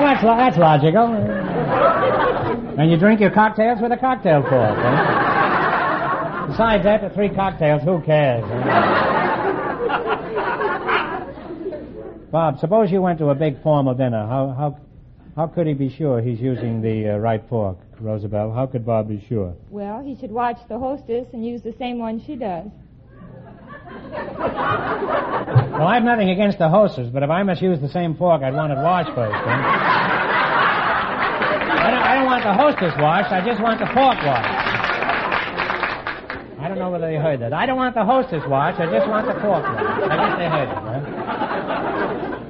that's, 0.01 0.23
lo- 0.23 0.37
that's 0.37 0.57
logical. 0.59 1.07
and 2.79 2.91
you 2.91 2.97
drink 2.99 3.21
your 3.21 3.31
cocktails 3.31 3.79
with 3.81 3.93
a 3.93 3.97
cocktail 3.97 4.43
fork. 4.43 4.79
eh? 4.79 6.47
Besides, 6.49 6.87
after 6.87 7.11
three 7.15 7.29
cocktails, 7.35 7.83
who 7.83 8.01
cares? 8.03 8.43
Bob, 12.31 12.59
suppose 12.59 12.91
you 12.91 13.01
went 13.03 13.19
to 13.19 13.29
a 13.31 13.35
big 13.35 13.63
formal 13.63 13.95
dinner. 13.95 14.27
How, 14.27 14.55
how, 14.57 14.79
how 15.39 15.47
could 15.47 15.69
he 15.69 15.73
be 15.73 15.89
sure 15.89 16.21
he's 16.21 16.41
using 16.41 16.83
the 16.83 17.15
uh, 17.15 17.19
right 17.19 17.41
fork, 17.49 17.79
Roosevelt? 18.01 18.57
How 18.57 18.67
could 18.67 18.85
Bob 18.85 19.07
be 19.07 19.25
sure? 19.29 19.55
Well, 19.71 20.03
he 20.03 20.17
should 20.19 20.33
watch 20.33 20.57
the 20.69 20.77
hostess 20.77 21.29
and 21.33 21.47
use 21.47 21.63
the 21.63 21.73
same 21.79 22.01
one 22.01 22.21
she 22.27 22.35
does. 22.35 22.67
Well, 25.79 25.87
I've 25.87 26.03
nothing 26.03 26.31
against 26.31 26.59
the 26.59 26.69
hostess, 26.69 27.09
but 27.13 27.23
if 27.23 27.31
I 27.31 27.45
must 27.45 27.63
use 27.63 27.81
the 27.81 27.89
same 27.89 28.17
fork, 28.17 28.43
I'd 28.43 28.53
want 28.53 28.73
it 28.73 28.79
washed 28.83 29.15
first. 29.15 29.33
eh? 29.33 29.39
I, 31.79 31.91
don't, 31.93 32.03
I 32.03 32.15
don't 32.17 32.27
want 32.27 32.43
the 32.43 32.55
hostess 32.55 32.95
washed. 32.99 33.31
I 33.31 33.39
just 33.47 33.63
want 33.63 33.79
the 33.79 33.87
fork 33.95 34.19
washed. 34.19 34.67
I 36.59 36.67
don't 36.67 36.81
know 36.81 36.91
whether 36.91 37.07
they 37.07 37.15
heard 37.15 37.39
that. 37.43 37.53
I 37.53 37.65
don't 37.65 37.77
want 37.77 37.95
the 37.95 38.05
hostess 38.05 38.43
washed. 38.49 38.81
I 38.81 38.91
just 38.91 39.07
want 39.09 39.29
the 39.29 39.35
fork 39.35 39.63
washed. 39.63 40.11
I 40.11 40.17
guess 40.19 40.35
they 40.37 40.49
heard 40.51 40.67
it. 40.69 40.75
Huh? 40.75 42.08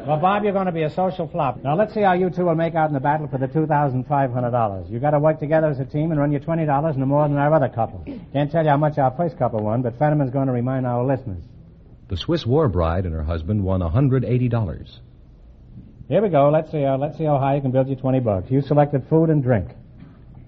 Well, 0.09 0.17
Bob, 0.17 0.43
you're 0.43 0.55
going 0.55 0.65
to 0.65 0.73
be 0.73 0.85
a 0.85 0.91
social 0.95 1.29
flop. 1.29 1.62
Now, 1.62 1.77
let's 1.77 1.93
see 1.93 2.00
how 2.00 2.15
you 2.15 2.31
two 2.31 2.47
will 2.47 2.55
make 2.55 2.75
out 2.75 2.88
in 2.88 2.95
the 2.95 2.99
battle 3.00 3.29
for 3.29 3.37
the 3.37 3.47
$2,500. 3.47 4.91
You've 4.91 5.03
got 5.03 5.11
to 5.11 5.19
work 5.19 5.38
together 5.38 5.67
as 5.67 5.81
a 5.81 5.85
team 5.85 6.12
and 6.12 6.19
run 6.19 6.33
your 6.33 6.41
$20 6.41 6.97
no 6.97 7.05
more 7.05 7.29
than 7.29 7.37
our 7.37 7.53
other 7.53 7.69
couple. 7.69 8.03
Can't 8.33 8.50
tell 8.50 8.65
you 8.65 8.71
how 8.71 8.79
much 8.79 8.97
our 8.97 9.15
first 9.19 9.37
couple 9.37 9.62
won, 9.62 9.83
but 9.83 9.99
Fenneman's 9.99 10.31
going 10.31 10.47
to 10.47 10.53
remind 10.55 10.87
our 10.87 11.05
listeners. 11.05 11.43
The 12.09 12.17
Swiss 12.17 12.47
war 12.47 12.69
bride 12.69 13.05
and 13.05 13.15
her 13.15 13.23
husband 13.23 13.62
won 13.62 13.81
$180. 13.83 14.99
Here 16.09 16.23
we 16.23 16.31
go. 16.31 16.49
Let's 16.49 16.73
see. 16.73 16.83
Uh, 16.87 16.97
let's 16.97 17.19
see 17.19 17.25
how 17.25 17.38
high 17.38 17.57
you 17.57 17.61
can 17.61 17.71
build 17.71 17.88
your 17.88 17.99
twenty 17.99 18.21
bucks. 18.21 18.50
You 18.50 18.62
selected 18.62 19.05
food 19.11 19.29
and 19.29 19.43
drink. 19.43 19.69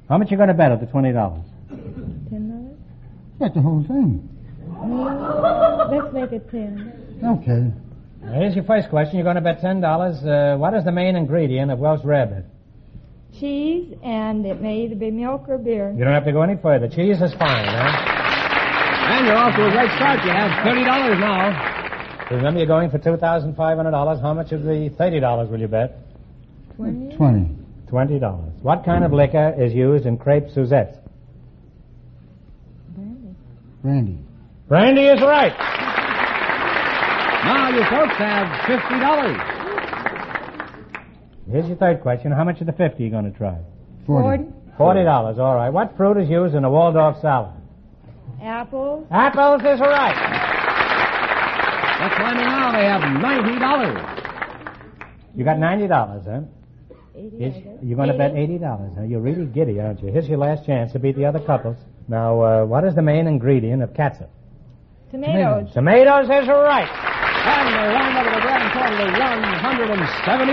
How 0.08 0.16
much 0.16 0.30
you 0.30 0.38
going 0.38 0.48
to 0.48 0.54
bet 0.54 0.72
at 0.72 0.80
the 0.80 0.86
twenty 0.86 1.12
dollars? 1.12 1.44
Ten 1.68 2.48
dollars? 2.48 2.78
That's 3.38 3.54
the 3.54 3.60
whole 3.60 3.84
thing. 3.86 4.26
Let's 5.92 6.14
make 6.14 6.32
it 6.32 6.50
ten. 6.50 7.20
Okay. 7.22 7.89
Here's 8.22 8.54
your 8.54 8.64
first 8.64 8.90
question. 8.90 9.16
You're 9.16 9.24
going 9.24 9.36
to 9.36 9.42
bet 9.42 9.60
ten 9.60 9.80
dollars. 9.80 10.16
Uh, 10.22 10.56
what 10.58 10.74
is 10.74 10.84
the 10.84 10.92
main 10.92 11.16
ingredient 11.16 11.70
of 11.70 11.78
Welsh 11.78 12.02
rarebit? 12.02 12.44
Cheese, 13.38 13.94
and 14.02 14.44
it 14.44 14.60
may 14.60 14.82
either 14.84 14.94
be 14.96 15.10
milk 15.10 15.44
or 15.48 15.56
beer. 15.56 15.92
You 15.96 16.04
don't 16.04 16.12
have 16.12 16.24
to 16.26 16.32
go 16.32 16.42
any 16.42 16.56
further. 16.60 16.88
Cheese 16.88 17.20
is 17.22 17.32
fine, 17.34 17.64
huh? 17.64 19.16
And 19.16 19.26
you're 19.26 19.36
off 19.36 19.54
to 19.56 19.66
a 19.66 19.70
great 19.70 19.90
start. 19.96 20.22
You 20.24 20.30
have 20.30 20.50
$30 20.66 21.20
now. 21.20 21.78
Remember, 22.30 22.58
you're 22.60 22.66
going 22.68 22.90
for 22.90 22.98
two 22.98 23.16
thousand 23.16 23.56
five 23.56 23.76
hundred 23.76 23.90
dollars. 23.92 24.20
How 24.20 24.34
much 24.34 24.52
of 24.52 24.62
the 24.62 24.90
thirty 24.96 25.18
dollars 25.18 25.48
will 25.50 25.58
you 25.58 25.66
bet? 25.68 25.96
Twenty. 26.76 27.16
Twenty. 27.16 27.56
Twenty 27.88 28.18
dollars. 28.20 28.52
What 28.62 28.84
kind 28.84 29.02
of 29.04 29.12
liquor 29.12 29.54
is 29.60 29.72
used 29.72 30.06
in 30.06 30.16
crepe 30.16 30.50
Suzette? 30.54 31.02
Brandy. 32.94 33.34
Brandy. 33.82 34.18
Brandy 34.68 35.06
is 35.06 35.20
right. 35.22 35.52
Now 37.50 37.68
you 37.70 37.82
folks 37.90 38.14
have 38.16 38.46
$50. 38.70 41.50
Here's 41.50 41.66
your 41.66 41.76
third 41.78 42.00
question. 42.00 42.30
How 42.30 42.44
much 42.44 42.60
of 42.60 42.68
the 42.68 42.72
fifty 42.72 43.02
are 43.02 43.06
you 43.06 43.10
going 43.10 43.24
to 43.24 43.32
try? 43.36 43.58
Forty. 44.06 44.44
Forty 44.78 45.02
dollars. 45.02 45.40
All 45.40 45.56
right. 45.56 45.70
What 45.70 45.96
fruit 45.96 46.16
is 46.18 46.30
used 46.30 46.54
in 46.54 46.62
a 46.62 46.70
Waldorf 46.70 47.16
salad? 47.20 47.54
Apples. 48.40 49.04
Apples 49.10 49.62
is 49.62 49.80
right. 49.80 50.14
That's 51.98 52.14
climbing 52.14 52.44
now. 52.44 52.70
They 52.70 52.84
have 52.84 53.00
$90. 53.02 55.34
You 55.34 55.44
got 55.44 55.58
ninety 55.58 55.88
dollars, 55.88 56.22
huh? 56.26 56.42
Eighty. 57.16 57.36
Here's, 57.36 57.56
you're 57.82 57.96
going 57.96 58.10
to 58.10 58.16
bet 58.16 58.36
eighty 58.36 58.58
dollars. 58.58 58.92
Now 58.96 59.02
you're 59.02 59.18
really 59.20 59.46
giddy, 59.46 59.80
aren't 59.80 60.04
you? 60.04 60.12
Here's 60.12 60.28
your 60.28 60.38
last 60.38 60.64
chance 60.66 60.92
to 60.92 61.00
beat 61.00 61.16
the 61.16 61.24
other 61.24 61.40
couples. 61.40 61.78
Now, 62.06 62.40
uh, 62.40 62.64
what 62.64 62.84
is 62.84 62.94
the 62.94 63.02
main 63.02 63.26
ingredient 63.26 63.82
of 63.82 63.92
catsup? 63.92 64.30
Tomatoes. 65.10 65.72
Tomatoes 65.74 66.26
is 66.26 66.46
right. 66.46 67.09
And 67.70 67.78
they 67.78 67.86
round 67.94 68.18
up 68.18 68.26
to 68.26 68.34
the 68.34 68.42
grand 68.42 68.66
total 68.74 68.98
of 68.98 69.14
$170. 69.14 70.50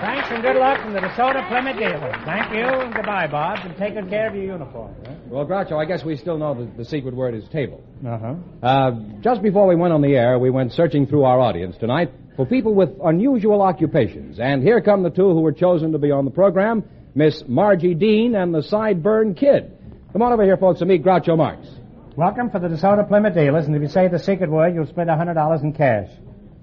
Thanks 0.00 0.26
and 0.30 0.42
good 0.42 0.56
luck 0.56 0.80
from 0.82 0.94
the 0.94 0.98
DeSoto 0.98 1.46
Plymouth 1.46 1.76
dealers. 1.78 2.14
Thank 2.24 2.52
you 2.52 2.66
and 2.66 2.92
goodbye, 2.92 3.28
Bob, 3.28 3.60
and 3.62 3.76
take 3.76 3.94
good 3.94 4.08
care 4.10 4.28
of 4.28 4.34
your 4.34 4.42
uniform. 4.44 4.96
Well, 5.28 5.46
Groucho, 5.46 5.80
I 5.80 5.84
guess 5.84 6.04
we 6.04 6.16
still 6.16 6.36
know 6.36 6.54
that 6.54 6.76
the 6.76 6.84
secret 6.84 7.14
word 7.14 7.36
is 7.36 7.48
table. 7.50 7.84
Uh-huh. 8.04 8.34
Uh, 8.66 8.90
just 9.20 9.42
before 9.42 9.68
we 9.68 9.76
went 9.76 9.92
on 9.92 10.02
the 10.02 10.16
air, 10.16 10.40
we 10.40 10.50
went 10.50 10.72
searching 10.72 11.06
through 11.06 11.22
our 11.22 11.38
audience 11.38 11.76
tonight 11.78 12.10
for 12.36 12.44
people 12.44 12.74
with 12.74 12.90
unusual 13.04 13.62
occupations. 13.62 14.40
And 14.40 14.60
here 14.62 14.80
come 14.80 15.04
the 15.04 15.10
two 15.10 15.30
who 15.30 15.40
were 15.40 15.52
chosen 15.52 15.92
to 15.92 15.98
be 15.98 16.10
on 16.10 16.24
the 16.24 16.32
program 16.32 16.82
Miss 17.16 17.42
Margie 17.48 17.94
Dean 17.94 18.34
and 18.34 18.54
the 18.54 18.60
Sideburn 18.60 19.34
Kid. 19.38 19.72
Come 20.12 20.20
on 20.20 20.34
over 20.34 20.44
here, 20.44 20.58
folks, 20.58 20.82
and 20.82 20.90
meet 20.90 21.02
Groucho 21.02 21.34
Marx. 21.34 21.66
Welcome 22.14 22.50
for 22.50 22.58
the 22.60 22.68
DeSoto 22.68 23.08
Plymouth 23.08 23.32
dealers, 23.32 23.64
and 23.64 23.74
if 23.74 23.80
you 23.80 23.88
say 23.88 24.08
the 24.08 24.18
secret 24.18 24.50
word, 24.50 24.74
you'll 24.74 24.86
split 24.86 25.08
a 25.08 25.16
hundred 25.16 25.32
dollars 25.32 25.62
in 25.62 25.72
cash. 25.72 26.10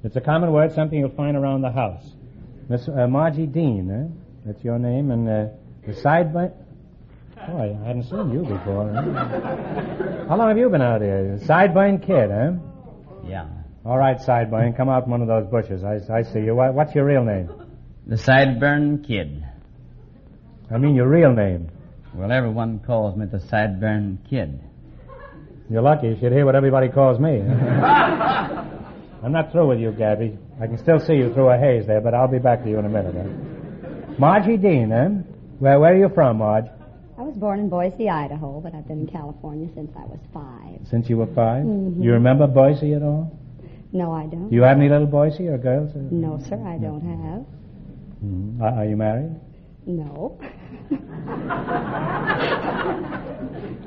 It's 0.04 0.16
a 0.16 0.22
common 0.22 0.52
word, 0.52 0.72
something 0.74 1.00
you'll 1.00 1.10
find 1.10 1.36
around 1.36 1.62
the 1.62 1.72
house. 1.72 2.04
Miss 2.70 2.88
uh, 2.88 3.08
Margie 3.08 3.48
Dean, 3.48 3.90
eh? 3.90 4.14
That's 4.46 4.64
your 4.64 4.78
name, 4.78 5.10
and 5.10 5.28
uh, 5.28 5.46
the 5.88 5.94
sideburn. 5.94 6.54
Boy, 7.48 7.76
I 7.82 7.88
hadn't 7.88 8.04
seen 8.04 8.32
you 8.32 8.42
before. 8.42 8.94
Huh? 8.94 10.28
How 10.30 10.38
long 10.38 10.50
have 10.50 10.58
you 10.60 10.70
been 10.70 10.84
out 10.84 11.02
here? 11.02 11.40
Sideburn 11.46 12.06
kid, 12.06 12.30
huh? 12.30 12.52
Yeah. 13.28 13.48
All 13.84 13.98
right, 13.98 14.18
Sideburn, 14.18 14.78
come 14.78 14.88
out 14.88 15.04
from 15.04 15.12
one 15.14 15.22
of 15.24 15.28
those 15.28 15.48
bushes. 15.48 15.84
I, 15.84 16.00
I 16.14 16.22
see 16.22 16.42
you. 16.42 16.54
What's 16.54 16.94
your 16.94 17.06
real 17.06 17.24
name? 17.24 17.50
The 18.06 18.18
Sideburn 18.18 19.08
Kid. 19.08 19.44
I 20.74 20.78
mean 20.78 20.96
your 20.96 21.08
real 21.08 21.34
name. 21.34 21.70
Well, 22.16 22.32
everyone 22.32 22.80
calls 22.80 23.16
me 23.16 23.26
the 23.26 23.38
Sideburn 23.38 24.18
Kid. 24.30 24.60
You're 25.70 25.82
lucky. 25.82 26.08
You 26.08 26.18
should 26.20 26.32
hear 26.32 26.46
what 26.46 26.56
everybody 26.56 26.90
calls 26.90 27.20
me. 27.20 27.42
I'm 29.24 29.32
not 29.32 29.52
through 29.52 29.68
with 29.70 29.80
you, 29.80 29.92
Gabby. 29.92 30.38
I 30.62 30.68
can 30.68 30.78
still 30.78 31.00
see 31.00 31.14
you 31.14 31.34
through 31.34 31.50
a 31.50 31.58
haze 31.58 31.88
there, 31.88 32.02
but 32.02 32.14
I'll 32.14 32.28
be 32.28 32.40
back 32.40 32.64
to 32.64 32.70
you 32.70 32.78
in 32.80 32.86
a 32.86 32.90
minute. 32.90 33.16
Huh? 33.16 34.14
Margie 34.20 34.58
Dean, 34.58 34.92
eh? 34.92 35.08
Where, 35.60 35.80
where 35.80 35.94
are 35.94 35.98
you 35.98 36.10
from, 36.14 36.38
Marge? 36.38 36.66
I 37.18 37.22
was 37.22 37.36
born 37.38 37.60
in 37.60 37.70
Boise, 37.70 38.10
Idaho, 38.10 38.60
but 38.60 38.74
I've 38.76 38.88
been 38.88 39.02
in 39.02 39.08
California 39.08 39.70
since 39.74 39.92
I 39.96 40.06
was 40.06 40.20
five. 40.34 40.80
Since 40.90 41.10
you 41.10 41.18
were 41.18 41.28
5 41.28 41.64
Mhm. 41.64 42.04
You 42.04 42.12
remember 42.14 42.48
Boise 42.48 42.94
at 42.94 43.02
all? 43.04 43.32
No, 43.94 44.12
I 44.12 44.26
don't. 44.26 44.50
Do 44.50 44.56
you 44.56 44.64
have 44.64 44.78
any 44.78 44.90
little 44.90 45.08
Boise 45.08 45.48
or 45.48 45.58
girls? 45.58 45.96
or- 45.96 46.00
No, 46.12 46.40
sir, 46.40 46.60
I 46.66 46.78
don't 46.78 47.02
have. 47.02 47.46
Mhm. 48.26 48.62
Are, 48.62 48.80
are 48.80 48.86
you 48.86 48.98
married? 48.98 49.32
No. 49.86 50.40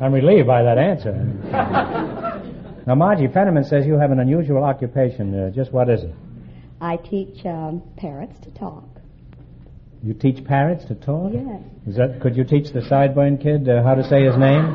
I'm 0.00 0.12
relieved 0.12 0.46
by 0.46 0.62
that 0.62 0.78
answer. 0.78 1.12
now, 2.87 2.94
Margie, 2.94 3.28
Fenneman 3.28 3.68
says 3.68 3.87
you 3.87 3.94
have 3.94 4.11
an 4.11 4.20
unusual 4.20 4.62
occupation. 4.62 5.35
Uh, 5.35 5.50
just 5.50 5.72
what 5.72 5.88
is 5.88 6.02
it? 6.02 6.14
I 6.80 6.96
teach 6.96 7.44
um, 7.46 7.82
parrots 7.96 8.38
to 8.42 8.50
talk. 8.50 8.85
You 10.02 10.12
teach 10.12 10.44
parrots 10.44 10.85
to 10.87 10.94
talk? 10.94 11.32
Yes. 11.32 11.62
Is 11.87 11.96
that? 11.96 12.20
Could 12.20 12.37
you 12.37 12.44
teach 12.44 12.72
the 12.72 12.80
sideburn 12.80 13.42
kid 13.42 13.68
uh, 13.68 13.82
how 13.82 13.94
to 13.94 14.04
say 14.04 14.24
his 14.24 14.37
name? 14.37 14.74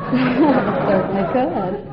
Certainly 0.88 1.32
could. 1.32 1.92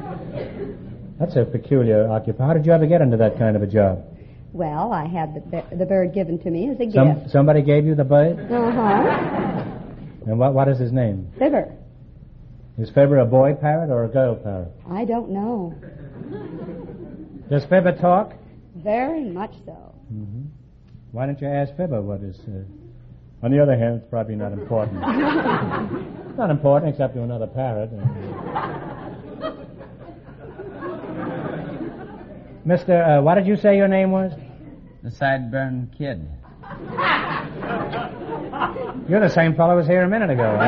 That's 1.19 1.35
a 1.35 1.45
peculiar 1.45 2.09
occupation. 2.09 2.45
How 2.47 2.53
did 2.53 2.65
you 2.65 2.71
ever 2.71 2.87
get 2.87 3.01
into 3.01 3.17
that 3.17 3.37
kind 3.37 3.55
of 3.55 3.61
a 3.61 3.67
job? 3.67 4.03
Well, 4.51 4.91
I 4.91 5.05
had 5.05 5.35
the, 5.51 5.63
the 5.75 5.85
bird 5.85 6.13
given 6.13 6.39
to 6.39 6.49
me 6.49 6.69
as 6.69 6.79
a 6.79 6.91
Some, 6.91 7.19
gift. 7.19 7.31
somebody 7.31 7.61
gave 7.61 7.85
you 7.85 7.93
the 7.95 8.03
bird? 8.03 8.39
Uh-huh. 8.39 9.63
And 10.25 10.39
what, 10.39 10.53
what 10.53 10.67
is 10.67 10.79
his 10.79 10.91
name? 10.91 11.31
Fibber. 11.37 11.75
Is 12.77 12.89
Fibber 12.89 13.19
a 13.19 13.25
boy 13.25 13.53
parrot 13.53 13.89
or 13.89 14.05
a 14.05 14.07
girl 14.07 14.35
parrot? 14.35 14.71
I 14.89 15.05
don't 15.05 15.29
know. 15.29 15.73
Does 17.49 17.63
Fibber 17.65 17.93
talk? 17.99 18.33
Very 18.75 19.23
much 19.25 19.53
so. 19.65 19.73
hmm 20.09 20.43
Why 21.11 21.25
don't 21.25 21.39
you 21.41 21.47
ask 21.47 21.75
Fibber 21.75 22.01
what 22.01 22.21
is... 22.21 22.39
Uh... 22.47 22.63
On 23.41 23.51
the 23.51 23.61
other 23.61 23.77
hand, 23.77 24.01
it's 24.01 24.09
probably 24.09 24.35
not 24.35 24.51
important. 24.51 24.99
not 26.37 26.49
important 26.49 26.91
except 26.91 27.13
to 27.15 27.23
another 27.23 27.47
parrot. 27.47 27.89
Mister, 32.65 33.01
uh, 33.01 33.21
what 33.21 33.35
did 33.35 33.47
you 33.47 33.55
say 33.55 33.77
your 33.77 33.87
name 33.87 34.11
was? 34.11 34.31
The 35.03 35.09
Sideburn 35.09 35.97
Kid. 35.97 36.27
You're 39.09 39.21
the 39.21 39.29
same 39.29 39.55
fellow 39.55 39.71
who 39.71 39.77
was 39.77 39.87
here 39.87 40.03
a 40.03 40.09
minute 40.09 40.29
ago, 40.29 40.57
huh? 40.59 40.65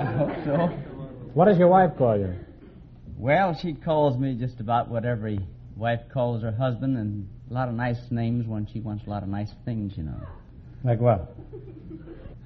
I 0.00 0.04
hope 0.16 0.44
so. 0.44 0.66
What 1.34 1.46
does 1.46 1.56
your 1.56 1.68
wife 1.68 1.96
call 1.96 2.18
you? 2.18 2.34
Well, 3.16 3.54
she 3.60 3.74
calls 3.74 4.18
me 4.18 4.34
just 4.34 4.60
about 4.60 4.88
what 4.88 5.04
every 5.04 5.40
wife 5.76 6.00
calls 6.12 6.42
her 6.42 6.52
husband, 6.52 6.96
and 6.98 7.28
a 7.50 7.54
lot 7.54 7.68
of 7.68 7.74
nice 7.74 8.10
names 8.10 8.46
when 8.46 8.66
she 8.66 8.80
wants 8.80 9.06
a 9.06 9.10
lot 9.10 9.22
of 9.22 9.28
nice 9.28 9.52
things, 9.64 9.96
you 9.96 10.02
know. 10.02 10.20
Like 10.84 11.00
what? 11.00 11.34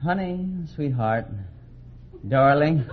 Honey, 0.04 0.48
sweetheart, 0.74 1.26
darling, 2.28 2.84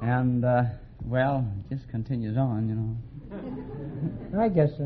and 0.00 0.44
uh, 0.44 0.64
Well, 1.04 1.50
it 1.70 1.74
just 1.74 1.88
continues 1.88 2.36
on, 2.36 2.68
you 2.68 2.74
know. 2.74 2.96
I 4.38 4.48
guess 4.48 4.70
so. 4.78 4.84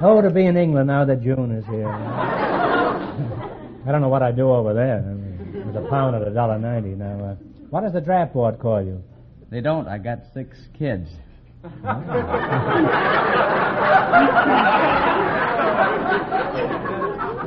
oh, 0.00 0.20
to 0.20 0.30
be 0.30 0.46
in 0.46 0.56
England 0.56 0.88
now 0.88 1.04
that 1.04 1.22
June 1.22 1.52
is 1.52 1.64
here. 1.66 1.88
I 1.88 3.90
don't 3.90 4.00
know 4.00 4.08
what 4.08 4.22
I 4.22 4.32
do 4.32 4.50
over 4.50 4.74
there. 4.74 4.98
I 4.98 5.02
mean, 5.02 5.66
with 5.66 5.76
a 5.76 5.86
pound 5.88 6.16
at 6.16 6.26
a 6.26 6.30
dollar 6.30 6.58
ninety 6.58 6.90
now. 6.90 7.24
Uh, 7.24 7.34
what 7.70 7.82
does 7.82 7.92
the 7.92 8.00
draft 8.00 8.34
board 8.34 8.58
call 8.58 8.82
you? 8.82 9.02
They 9.50 9.60
don't. 9.60 9.86
I 9.88 9.98
got 9.98 10.20
six 10.34 10.58
kids. 10.78 11.08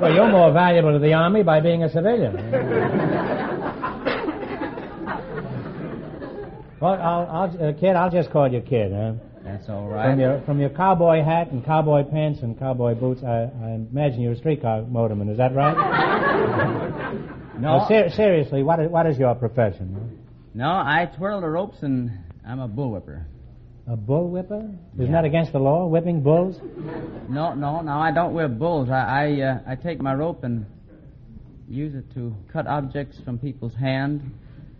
Well, 0.01 0.13
you're 0.13 0.29
more 0.29 0.51
valuable 0.51 0.91
to 0.93 0.99
the 0.99 1.13
army 1.13 1.43
by 1.43 1.59
being 1.61 1.83
a 1.83 1.89
civilian. 1.89 2.35
Well, 6.79 6.93
I'll, 6.93 7.27
I'll, 7.29 7.69
uh, 7.69 7.73
kid, 7.73 7.95
I'll 7.95 8.11
just 8.11 8.31
call 8.31 8.51
you 8.51 8.61
kid, 8.61 8.91
huh? 8.93 9.13
That's 9.43 9.69
all 9.69 9.87
right. 9.87 10.09
From 10.11 10.19
your 10.19 10.41
from 10.41 10.59
your 10.59 10.69
cowboy 10.69 11.23
hat 11.23 11.51
and 11.51 11.63
cowboy 11.63 12.03
pants 12.03 12.41
and 12.41 12.57
cowboy 12.57 12.95
boots, 12.95 13.21
I, 13.23 13.43
I 13.63 13.75
imagine 13.91 14.21
you're 14.21 14.33
a 14.33 14.37
streetcar 14.37 14.81
motorman. 14.81 15.31
Is 15.31 15.37
that 15.37 15.53
right? 15.53 17.31
No. 17.57 17.85
Ser- 17.87 18.09
seriously, 18.09 18.63
what 18.63 18.81
is, 18.81 18.89
what 18.89 19.07
is 19.07 19.17
your 19.17 19.33
profession? 19.35 20.19
No, 20.53 20.67
I 20.67 21.09
twirl 21.17 21.39
the 21.39 21.47
ropes 21.47 21.77
and 21.83 22.11
I'm 22.45 22.59
a 22.59 22.67
bullwhipper. 22.67 23.23
A 23.87 23.95
bull 23.95 24.29
whipper? 24.29 24.67
Isn't 24.99 25.11
that 25.11 25.25
against 25.25 25.51
the 25.53 25.59
law, 25.59 25.85
whipping 25.85 26.21
bulls? 26.21 26.59
No, 27.29 27.53
no, 27.53 27.81
no, 27.81 27.91
I 27.93 28.11
don't 28.11 28.33
whip 28.33 28.57
bulls. 28.57 28.89
I 28.89 29.37
I, 29.37 29.41
uh, 29.41 29.59
I 29.67 29.75
take 29.75 30.01
my 30.01 30.13
rope 30.15 30.43
and 30.43 30.65
use 31.69 31.93
it 31.93 32.11
to 32.15 32.35
cut 32.51 32.67
objects 32.67 33.19
from 33.23 33.37
people's 33.37 33.75
hand, 33.75 34.33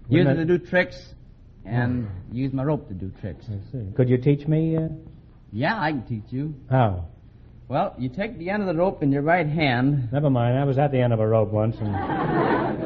use 0.10 0.28
it 0.28 0.34
to 0.34 0.46
do 0.46 0.58
tricks, 0.58 1.14
and 1.65 2.08
use 2.32 2.54
my 2.54 2.63
rope 2.63 2.88
to 2.89 2.93
do 2.93 3.12
tricks. 3.21 3.45
I 3.49 3.58
see. 3.71 3.88
Could 3.95 4.10
you 4.10 4.17
teach 4.17 4.47
me 4.47 4.78
uh, 4.78 4.88
Yeah, 5.51 5.80
I 5.80 5.91
can 5.91 6.04
teach 6.04 6.25
you. 6.30 6.54
how? 6.69 7.06
Well, 7.67 7.95
you 7.97 8.10
take 8.10 8.38
the 8.38 8.51
end 8.51 8.62
of 8.62 8.67
the 8.67 8.75
rope 8.75 9.01
in 9.01 9.12
your 9.12 9.23
right 9.23 9.47
hand. 9.47 10.10
Never 10.12 10.30
mind. 10.30 10.58
I 10.58 10.63
was 10.65 10.78
at 10.78 10.91
the 10.91 10.99
end 10.99 11.13
of 11.13 11.19
a 11.19 11.28
rope 11.28 11.49
once, 11.49 11.75
and 11.80 11.95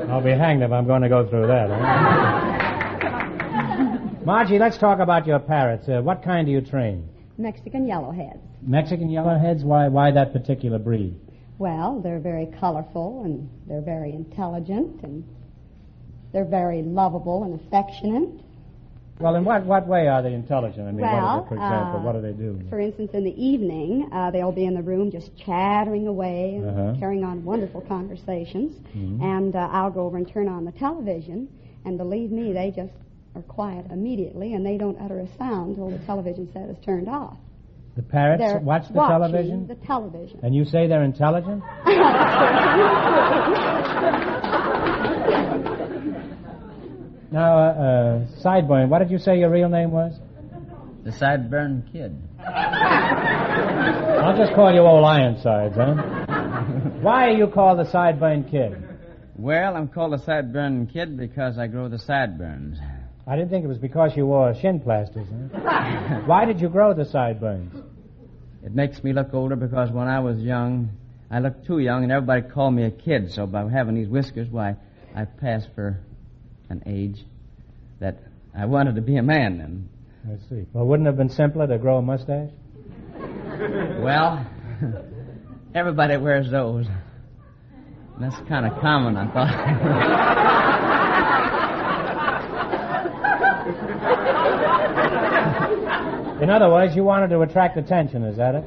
I'll 0.09 0.21
be 0.23 0.31
hanged 0.31 0.63
if 0.63 0.71
I'm 0.71 0.87
going 0.87 1.01
to 1.01 1.09
go 1.09 1.27
through 1.29 1.47
that. 1.47 1.69
Huh? 1.69 2.55
Margie, 4.25 4.57
let's 4.57 4.77
talk 4.77 4.99
about 4.99 5.27
your 5.27 5.39
parrots. 5.39 5.89
Uh, 5.89 6.01
what 6.01 6.23
kind 6.23 6.45
do 6.45 6.51
you 6.53 6.61
train? 6.61 7.09
Mexican 7.37 7.85
yellowheads. 7.87 8.39
Mexican 8.61 9.09
yellowheads? 9.09 9.63
Why? 9.63 9.87
Why 9.89 10.11
that 10.11 10.31
particular 10.31 10.79
breed? 10.79 11.15
Well, 11.57 11.99
they're 12.01 12.19
very 12.19 12.45
colorful 12.59 13.23
and 13.25 13.49
they're 13.67 13.81
very 13.81 14.13
intelligent 14.13 15.01
and 15.03 15.25
they're 16.31 16.45
very 16.45 16.83
lovable 16.83 17.43
and 17.43 17.59
affectionate. 17.59 18.29
Well, 19.19 19.35
in 19.35 19.43
what 19.43 19.65
what 19.65 19.85
way 19.85 20.07
are 20.07 20.21
they 20.21 20.33
intelligent? 20.33 20.87
I 20.87 20.91
mean, 20.93 21.01
what 21.01 21.11
Well, 21.11 21.43
it, 21.43 21.47
for 21.49 21.55
example, 21.55 21.99
uh, 21.99 22.03
what 22.03 22.13
do 22.13 22.21
they 22.21 22.31
do? 22.31 22.61
For 22.69 22.79
instance, 22.79 23.11
in 23.13 23.25
the 23.25 23.35
evening, 23.43 24.07
uh, 24.13 24.31
they'll 24.31 24.53
be 24.53 24.63
in 24.63 24.73
the 24.73 24.81
room 24.81 25.11
just 25.11 25.35
chattering 25.45 26.07
away 26.07 26.55
and 26.55 26.69
Uh-huh. 26.69 26.93
carrying 26.99 27.25
on 27.25 27.43
wonderful 27.43 27.81
conversations. 27.81 28.77
Mhm. 28.95 29.21
And 29.21 29.55
uh, 29.57 29.67
I'll 29.73 29.91
go 29.91 30.05
over 30.05 30.15
and 30.15 30.25
turn 30.25 30.47
on 30.47 30.63
the 30.63 30.71
television, 30.71 31.49
and 31.83 31.97
believe 31.97 32.31
me, 32.31 32.53
they 32.53 32.71
just 32.71 32.93
are 33.35 33.41
quiet 33.41 33.87
immediately, 33.91 34.53
and 34.53 34.65
they 34.65 34.77
don't 34.77 34.97
utter 35.01 35.19
a 35.19 35.27
sound 35.37 35.71
until 35.77 35.89
the 35.89 35.99
television 36.05 36.47
set 36.53 36.69
is 36.69 36.77
turned 36.85 37.09
off. 37.09 37.35
The 37.97 38.03
parrots 38.03 38.41
They're 38.41 38.59
watch 38.59 38.87
the 38.87 39.01
television, 39.01 39.67
The 39.67 39.75
television. 39.75 40.39
and 40.43 40.55
you 40.55 40.63
say 40.63 40.87
they're 40.87 41.03
intelligent? 41.03 41.61
Now, 47.31 47.57
uh, 47.57 47.61
uh, 47.61 48.25
sideburn, 48.41 48.89
what 48.89 48.99
did 48.99 49.11
you 49.11 49.19
say 49.19 49.37
your 49.37 49.51
real 49.51 49.69
name 49.69 49.91
was? 49.91 50.13
The 51.03 51.11
sideburn 51.11 51.91
kid. 51.91 52.19
I'll 52.39 54.35
just 54.35 54.53
call 54.55 54.73
you 54.73 54.81
Old 54.81 55.05
Ironsides, 55.05 55.75
huh? 55.75 55.93
Why 57.01 57.27
are 57.27 57.37
you 57.37 57.47
called 57.47 57.79
the 57.79 57.83
sideburn 57.83 58.49
kid? 58.49 58.83
Well, 59.35 59.75
I'm 59.75 59.87
called 59.87 60.13
the 60.13 60.17
sideburn 60.17 60.91
kid 60.91 61.17
because 61.17 61.59
I 61.59 61.67
grow 61.67 61.87
the 61.87 61.99
sideburns. 61.99 62.79
I 63.27 63.35
didn't 63.35 63.51
think 63.51 63.63
it 63.63 63.67
was 63.67 63.77
because 63.77 64.17
you 64.17 64.25
wore 64.25 64.55
shin 64.55 64.79
plasters, 64.79 65.27
huh? 65.29 66.21
Why 66.25 66.45
did 66.45 66.59
you 66.59 66.67
grow 66.67 66.95
the 66.95 67.05
sideburns? 67.05 67.75
It 68.63 68.73
makes 68.73 69.03
me 69.03 69.13
look 69.13 69.33
older 69.33 69.55
because 69.55 69.91
when 69.91 70.07
I 70.07 70.19
was 70.19 70.39
young, 70.39 70.89
I 71.29 71.39
looked 71.39 71.67
too 71.67 71.77
young 71.77 72.01
and 72.03 72.11
everybody 72.11 72.41
called 72.41 72.73
me 72.73 72.85
a 72.85 72.91
kid. 72.91 73.31
So 73.31 73.45
by 73.45 73.69
having 73.69 73.93
these 73.93 74.09
whiskers, 74.09 74.49
why, 74.49 74.75
I 75.15 75.25
passed 75.25 75.69
for 75.75 75.99
an 76.69 76.83
age 76.85 77.25
that 77.99 78.19
I 78.57 78.65
wanted 78.65 78.95
to 78.95 79.01
be 79.01 79.17
a 79.17 79.23
man 79.23 79.57
then. 79.57 79.89
I 80.25 80.37
see. 80.49 80.65
Well, 80.73 80.85
wouldn't 80.85 81.07
it 81.07 81.09
have 81.11 81.17
been 81.17 81.29
simpler 81.29 81.67
to 81.67 81.77
grow 81.77 81.97
a 81.97 82.01
mustache? 82.01 82.49
Well, 83.99 84.45
everybody 85.75 86.15
wears 86.15 86.49
those. 86.49 86.85
That's 88.19 88.35
kind 88.47 88.65
of 88.65 88.79
common, 88.79 89.17
I 89.17 89.27
thought. 89.33 90.49
In 96.41 96.49
other 96.49 96.69
words, 96.69 96.95
you 96.95 97.03
wanted 97.03 97.29
to 97.31 97.41
attract 97.41 97.77
attention, 97.77 98.23
is 98.23 98.37
that 98.37 98.55
it? 98.55 98.63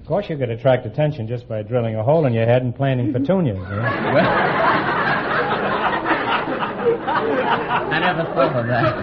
Of 0.00 0.06
course, 0.06 0.26
you 0.28 0.36
could 0.36 0.50
attract 0.50 0.86
attention 0.86 1.26
just 1.26 1.48
by 1.48 1.62
drilling 1.62 1.96
a 1.96 2.04
hole 2.04 2.26
in 2.26 2.32
your 2.32 2.46
head 2.46 2.62
and 2.62 2.74
planting 2.74 3.12
petunias. 3.12 3.56
you 3.56 3.62
know? 3.62 4.90
I 7.32 7.98
never 7.98 8.24
thought 8.34 8.56
of 8.56 8.66
that. 8.66 8.94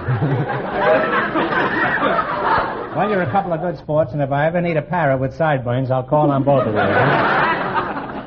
Well, 2.96 3.10
you're 3.10 3.22
a 3.22 3.32
couple 3.32 3.54
of 3.54 3.62
good 3.62 3.78
sports, 3.78 4.12
and 4.12 4.22
if 4.22 4.32
I 4.32 4.48
ever 4.48 4.60
need 4.60 4.76
a 4.76 4.82
parrot 4.82 5.22
with 5.22 5.34
sideburns, 5.36 5.90
I'll 5.90 6.04
call 6.04 6.30
on 6.30 6.44
both 6.44 6.68
of 6.68 6.74
you. 6.74 6.80
Eh? 6.80 6.84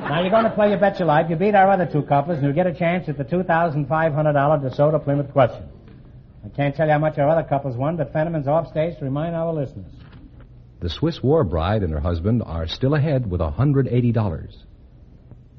now, 0.09 0.23
you're 0.23 0.31
going 0.31 0.45
to 0.45 0.51
play 0.51 0.71
your 0.71 0.79
Bet 0.79 0.99
Your 0.99 1.07
Life. 1.07 1.29
You 1.29 1.37
beat 1.37 1.55
our 1.55 1.71
other 1.71 1.85
two 1.85 2.01
couples, 2.01 2.39
and 2.39 2.47
you'll 2.47 2.55
get 2.55 2.67
a 2.67 2.73
chance 2.73 3.07
at 3.11 3.19
the 3.19 3.25
$2,500 3.25 3.87
DeSoto 3.87 5.05
Plymouth 5.05 5.31
question. 5.33 5.69
I 6.45 6.49
can't 6.49 6.75
tell 6.75 6.87
you 6.87 6.93
how 6.93 6.99
much 6.99 7.19
our 7.19 7.29
other 7.29 7.47
couples 7.47 7.77
won, 7.77 7.97
but 7.97 8.13
Fenneman's 8.15 8.49
off 8.49 8.69
stage 8.69 8.99
to 8.99 9.05
remind 9.05 9.37
our 9.37 9.53
listeners. 9.53 9.93
The 10.81 10.89
Swiss 10.89 11.23
war 11.23 11.45
bride 11.45 11.83
and 11.83 11.93
her 11.93 12.01
husband 12.01 12.43
are 12.45 12.67
still 12.67 12.95
ahead 12.95 13.31
with 13.31 13.41
$180. 13.41 14.57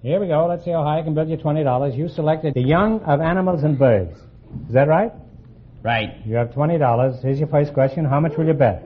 Here 0.05 0.19
we 0.19 0.27
go. 0.27 0.45
Let's 0.45 0.63
see 0.63 0.69
how 0.69 0.83
high 0.83 0.99
I 0.99 1.01
can 1.01 1.15
build 1.15 1.29
you 1.29 1.37
$20. 1.37 1.97
You 1.97 2.07
selected 2.09 2.53
the 2.53 2.61
young 2.61 2.99
of 3.05 3.21
animals 3.21 3.63
and 3.63 3.79
birds. 3.79 4.15
Is 4.67 4.73
that 4.75 4.87
right? 4.87 5.11
Right. 5.81 6.23
You 6.23 6.35
have 6.35 6.49
$20. 6.49 7.23
Here's 7.23 7.39
your 7.39 7.47
first 7.47 7.73
question. 7.73 8.05
How 8.05 8.19
much 8.19 8.33
will 8.37 8.45
you 8.45 8.53
bet? 8.53 8.83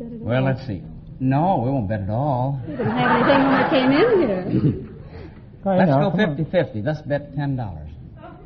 Well, 0.00 0.44
let's 0.44 0.66
see. 0.66 0.80
No, 1.20 1.60
we 1.62 1.70
won't 1.70 1.90
bet 1.90 2.00
at 2.00 2.08
all. 2.08 2.58
We 2.66 2.74
didn't 2.74 2.90
have 2.90 3.20
anything 3.20 3.44
when 3.44 3.62
we 3.62 3.68
came 3.68 3.92
in 3.92 4.22
here. 4.22 4.46
Oh, 5.66 5.72
you 5.72 5.78
Let's 5.80 5.90
know, 5.90 6.10
go 6.10 6.16
come 6.16 6.36
50 6.36 6.50
50. 6.50 6.82
Let's 6.82 7.02
bet 7.02 7.34
$10. 7.36 7.88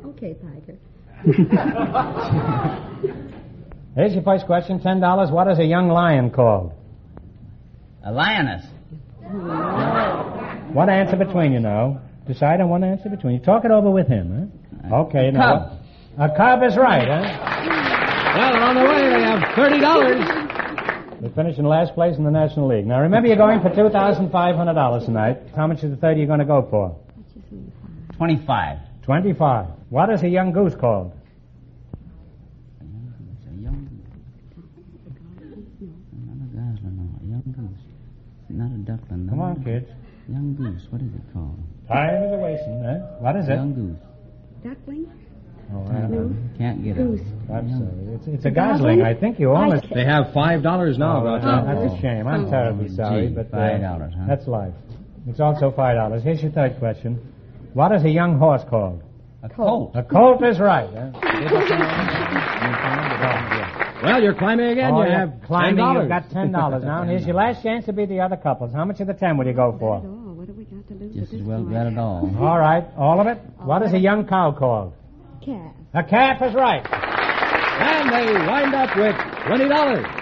Okay, 0.07 0.33
Piker. 0.33 0.75
Here's 3.95 4.13
your 4.13 4.23
first 4.23 4.45
question. 4.47 4.79
$10. 4.79 5.31
What 5.31 5.47
is 5.49 5.59
a 5.59 5.63
young 5.63 5.87
lion 5.87 6.31
called? 6.31 6.73
A 8.03 8.11
lioness. 8.11 8.65
Oh. 9.25 10.02
One 10.73 10.89
answer 10.89 11.15
between 11.15 11.53
you 11.53 11.59
now. 11.59 12.01
Decide 12.27 12.59
on 12.59 12.69
one 12.69 12.83
answer 12.83 13.07
between 13.09 13.35
you. 13.35 13.39
Talk 13.39 13.63
it 13.63 13.71
over 13.71 13.91
with 13.91 14.07
him, 14.07 14.51
huh? 14.89 14.95
Uh, 14.95 15.01
okay, 15.03 15.29
now. 15.29 15.77
A 16.17 16.29
cub 16.35 16.63
is 16.63 16.75
right, 16.77 17.07
huh? 17.07 17.21
Well, 18.35 18.55
on 18.63 18.75
the 18.75 18.81
way, 18.81 19.09
they 19.09 19.21
have 19.21 19.41
$30. 19.55 21.21
They 21.21 21.29
finished 21.29 21.59
in 21.59 21.65
last 21.65 21.93
place 21.93 22.17
in 22.17 22.23
the 22.23 22.31
National 22.31 22.67
League. 22.67 22.87
Now, 22.87 23.01
remember, 23.01 23.27
you're 23.27 23.37
going 23.37 23.61
for 23.61 23.69
$2,500 23.69 25.05
tonight. 25.05 25.37
How 25.55 25.67
much 25.67 25.83
of 25.83 25.91
the 25.91 25.97
30 25.97 26.21
you 26.21 26.27
going 26.27 26.39
to 26.39 26.45
go 26.45 26.67
for? 26.69 26.97
25. 28.17 28.79
25. 29.03 29.67
What 29.89 30.09
is 30.09 30.23
a 30.23 30.29
young 30.29 30.51
goose 30.53 30.73
called? 30.75 31.13
A 32.81 32.85
young 33.61 33.87
Not 36.25 36.35
a 36.35 36.49
gosler. 36.57 36.91
A 37.21 37.25
young 37.25 37.43
goose. 37.55 37.79
Not 38.49 38.71
a 38.71 38.97
duckling. 38.97 39.29
Come 39.29 39.39
on, 39.39 39.63
kids. 39.63 39.87
Young 40.27 40.55
goose. 40.55 40.87
What 40.89 41.01
is 41.01 41.13
it 41.13 41.21
called? 41.33 41.59
Time 41.87 42.23
is 42.23 42.31
a 42.31 42.37
wasting, 42.37 42.83
huh? 42.83 42.99
What 43.19 43.35
is 43.35 43.47
it? 43.47 43.55
Young 43.55 43.73
goose. 43.73 43.99
Duckling? 44.63 45.05
Oh, 45.73 45.81
uh, 45.87 46.57
Can't 46.57 46.83
get 46.83 46.95
Goose. 46.97 47.19
it. 47.21 47.51
I'm 47.51 47.67
sorry. 47.69 48.15
It's, 48.15 48.27
it's 48.27 48.45
a 48.45 48.51
gosling. 48.51 49.01
I 49.01 49.13
think 49.13 49.39
you 49.39 49.51
almost. 49.51 49.85
They 49.93 50.05
have 50.05 50.27
$5 50.27 50.97
now, 50.97 51.17
Oh, 51.17 51.23
Groucho. 51.23 51.65
That's 51.65 51.93
a 51.93 52.01
shame. 52.01 52.27
I'm 52.27 52.49
terribly 52.49 52.87
Oh, 52.91 52.95
sorry, 52.95 53.27
gee, 53.29 53.33
but 53.35 53.47
uh, 53.47 53.57
five 53.57 53.81
dollars, 53.81 54.13
huh? 54.15 54.25
That's 54.27 54.47
life. 54.47 54.73
It's 55.27 55.39
also 55.39 55.71
five 55.71 55.95
dollars. 55.95 56.23
Here's 56.23 56.41
your 56.43 56.51
third 56.51 56.77
question. 56.79 57.17
What 57.73 57.91
is 57.93 58.03
a 58.03 58.09
young 58.09 58.37
horse 58.37 58.61
called? 58.69 59.01
A 59.41 59.49
colt. 59.49 59.91
A 59.95 60.03
colt 60.03 60.43
is 60.43 60.59
right. 60.59 60.89
Huh? 60.93 61.11
Well, 64.03 64.21
you're 64.21 64.33
climbing 64.35 64.67
again. 64.67 64.91
Oh, 64.93 65.01
you 65.01 65.09
you're 65.09 65.17
have 65.19 65.33
climbing. 65.45 65.77
$10. 65.77 65.99
You've 66.01 66.09
got 66.09 66.29
ten 66.29 66.51
dollars 66.51 66.83
now, 66.83 67.01
and 67.01 67.09
here's 67.09 67.25
your 67.25 67.35
last 67.35 67.63
chance 67.63 67.85
to 67.85 67.93
beat 67.93 68.09
the 68.09 68.19
other 68.19 68.35
couples. 68.37 68.73
How 68.73 68.83
much 68.85 68.99
of 68.99 69.07
the 69.07 69.13
ten 69.13 69.37
will 69.37 69.47
you 69.47 69.53
go 69.53 69.75
for? 69.79 69.95
Oh, 70.03 70.33
what 70.33 70.47
have 70.47 70.57
we 70.57 70.65
got 70.65 70.85
to 70.89 70.93
lose 70.93 71.15
Just 71.15 71.33
as 71.33 71.41
well 71.41 71.59
point? 71.59 71.71
got 71.71 71.87
it 71.87 71.97
all. 71.97 72.35
All 72.39 72.59
right, 72.59 72.83
all 72.97 73.21
of 73.21 73.27
it. 73.27 73.37
What 73.59 73.81
is 73.83 73.93
a 73.93 73.97
young 73.99 74.27
cow 74.27 74.51
called? 74.51 74.93
Calf. 75.45 75.73
The 75.93 76.03
calf 76.03 76.41
is 76.41 76.53
right. 76.53 76.85
And 76.85 78.09
they 78.11 78.33
wind 78.33 78.75
up 78.75 78.95
with 78.95 79.15
$20. 79.15 80.19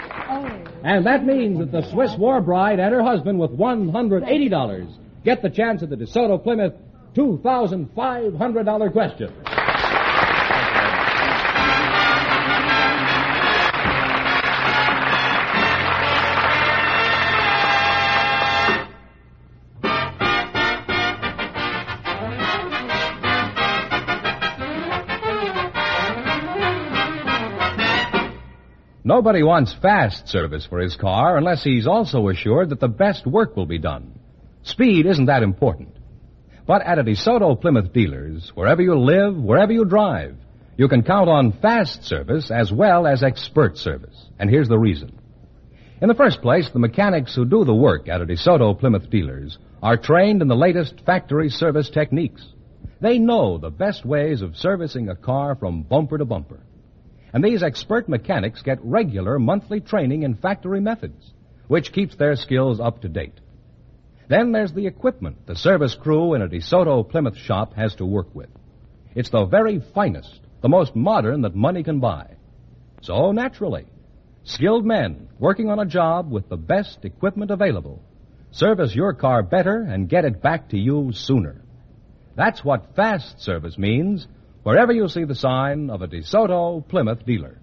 And 0.83 1.05
that 1.05 1.25
means 1.25 1.59
that 1.59 1.71
the 1.71 1.81
Swiss 1.91 2.15
war 2.17 2.39
bride 2.41 2.79
and 2.79 2.93
her 2.93 3.03
husband 3.03 3.39
with 3.39 3.51
$180 3.51 4.97
get 5.23 5.41
the 5.41 5.49
chance 5.49 5.83
at 5.83 5.89
the 5.89 5.95
DeSoto 5.95 6.41
Plymouth 6.41 6.73
$2,500 7.15 8.91
question. 8.91 9.33
Nobody 29.11 29.43
wants 29.43 29.73
fast 29.73 30.29
service 30.29 30.65
for 30.65 30.79
his 30.79 30.95
car 30.95 31.35
unless 31.35 31.61
he's 31.65 31.85
also 31.85 32.29
assured 32.29 32.69
that 32.69 32.79
the 32.79 32.87
best 32.87 33.27
work 33.27 33.57
will 33.57 33.65
be 33.65 33.77
done. 33.77 34.17
Speed 34.63 35.05
isn't 35.05 35.25
that 35.25 35.43
important. 35.43 35.97
But 36.65 36.83
at 36.83 36.97
a 36.97 37.03
DeSoto 37.03 37.59
Plymouth 37.59 37.91
dealers, 37.91 38.53
wherever 38.55 38.81
you 38.81 38.97
live, 38.97 39.35
wherever 39.35 39.73
you 39.73 39.83
drive, 39.83 40.37
you 40.77 40.87
can 40.87 41.03
count 41.03 41.27
on 41.27 41.51
fast 41.51 42.05
service 42.05 42.49
as 42.51 42.71
well 42.71 43.05
as 43.05 43.21
expert 43.21 43.77
service. 43.77 44.15
And 44.39 44.49
here's 44.49 44.69
the 44.69 44.79
reason. 44.79 45.19
In 46.01 46.07
the 46.07 46.15
first 46.15 46.41
place, 46.41 46.69
the 46.69 46.79
mechanics 46.79 47.35
who 47.35 47.43
do 47.43 47.65
the 47.65 47.75
work 47.75 48.07
at 48.07 48.21
a 48.21 48.25
DeSoto 48.25 48.79
Plymouth 48.79 49.09
dealers 49.09 49.57
are 49.83 49.97
trained 49.97 50.41
in 50.41 50.47
the 50.47 50.55
latest 50.55 51.01
factory 51.05 51.49
service 51.49 51.89
techniques. 51.89 52.47
They 53.01 53.19
know 53.19 53.57
the 53.57 53.71
best 53.71 54.05
ways 54.05 54.41
of 54.41 54.55
servicing 54.55 55.09
a 55.09 55.17
car 55.17 55.55
from 55.55 55.83
bumper 55.83 56.17
to 56.17 56.23
bumper. 56.23 56.61
And 57.33 57.43
these 57.43 57.63
expert 57.63 58.09
mechanics 58.09 58.61
get 58.61 58.83
regular 58.83 59.39
monthly 59.39 59.79
training 59.79 60.23
in 60.23 60.35
factory 60.35 60.81
methods, 60.81 61.33
which 61.67 61.93
keeps 61.93 62.15
their 62.15 62.35
skills 62.35 62.79
up 62.79 63.01
to 63.01 63.09
date. 63.09 63.39
Then 64.27 64.51
there's 64.51 64.73
the 64.73 64.87
equipment 64.87 65.45
the 65.45 65.55
service 65.55 65.95
crew 65.95 66.33
in 66.33 66.41
a 66.41 66.47
DeSoto 66.47 67.07
Plymouth 67.09 67.37
shop 67.37 67.73
has 67.73 67.95
to 67.95 68.05
work 68.05 68.33
with. 68.33 68.49
It's 69.15 69.29
the 69.29 69.45
very 69.45 69.79
finest, 69.93 70.39
the 70.61 70.69
most 70.69 70.95
modern 70.95 71.41
that 71.41 71.55
money 71.55 71.83
can 71.83 71.99
buy. 71.99 72.35
So 73.01 73.31
naturally, 73.31 73.87
skilled 74.43 74.85
men 74.85 75.29
working 75.39 75.69
on 75.69 75.79
a 75.79 75.85
job 75.85 76.31
with 76.31 76.49
the 76.49 76.57
best 76.57 77.03
equipment 77.03 77.51
available 77.51 78.01
service 78.51 78.93
your 78.93 79.13
car 79.13 79.43
better 79.43 79.81
and 79.81 80.09
get 80.09 80.25
it 80.25 80.41
back 80.41 80.69
to 80.69 80.77
you 80.77 81.11
sooner. 81.13 81.61
That's 82.35 82.63
what 82.63 82.95
fast 82.95 83.41
service 83.41 83.77
means 83.77 84.27
wherever 84.63 84.91
you 84.91 85.07
see 85.07 85.23
the 85.23 85.35
sign 85.35 85.89
of 85.89 86.01
a 86.01 86.07
DeSoto 86.07 86.87
Plymouth 86.87 87.25
dealer. 87.25 87.57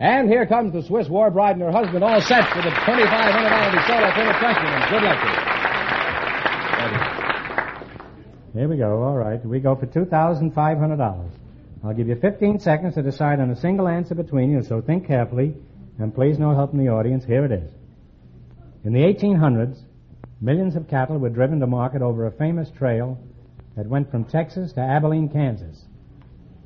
And 0.00 0.30
here 0.30 0.46
comes 0.46 0.72
the 0.72 0.82
Swiss 0.82 1.08
war 1.08 1.30
bride 1.30 1.56
and 1.56 1.62
her 1.62 1.70
husband 1.70 2.02
all 2.02 2.22
set 2.22 2.48
for 2.48 2.62
the 2.62 2.70
$2,500 2.70 3.70
DeSoto 3.70 4.14
Plymouth 4.14 4.36
question. 4.36 4.64
Good 4.90 5.02
luck 5.02 5.20
to 5.20 5.28
you. 5.28 5.50
Here 8.52 8.68
we 8.68 8.78
go. 8.78 9.02
All 9.02 9.16
right. 9.16 9.44
We 9.44 9.60
go 9.60 9.76
for 9.76 9.86
$2,500. 9.86 11.30
I'll 11.84 11.94
give 11.94 12.08
you 12.08 12.16
15 12.16 12.58
seconds 12.58 12.94
to 12.94 13.02
decide 13.02 13.40
on 13.40 13.50
a 13.50 13.56
single 13.56 13.86
answer 13.88 14.14
between 14.14 14.50
you, 14.50 14.62
so 14.62 14.80
think 14.80 15.06
carefully. 15.06 15.54
And 15.98 16.14
please 16.14 16.38
no 16.38 16.54
help 16.54 16.70
from 16.70 16.84
the 16.84 16.88
audience. 16.90 17.24
Here 17.24 17.44
it 17.44 17.52
is. 17.52 17.70
In 18.82 18.94
the 18.94 19.00
1800s, 19.00 19.82
millions 20.40 20.74
of 20.74 20.88
cattle 20.88 21.18
were 21.18 21.28
driven 21.28 21.60
to 21.60 21.66
market 21.66 22.00
over 22.00 22.26
a 22.26 22.32
famous 22.32 22.70
trail 22.70 23.18
that 23.76 23.86
went 23.86 24.10
from 24.10 24.24
Texas 24.24 24.72
to 24.72 24.80
Abilene, 24.80 25.28
Kansas. 25.28 25.84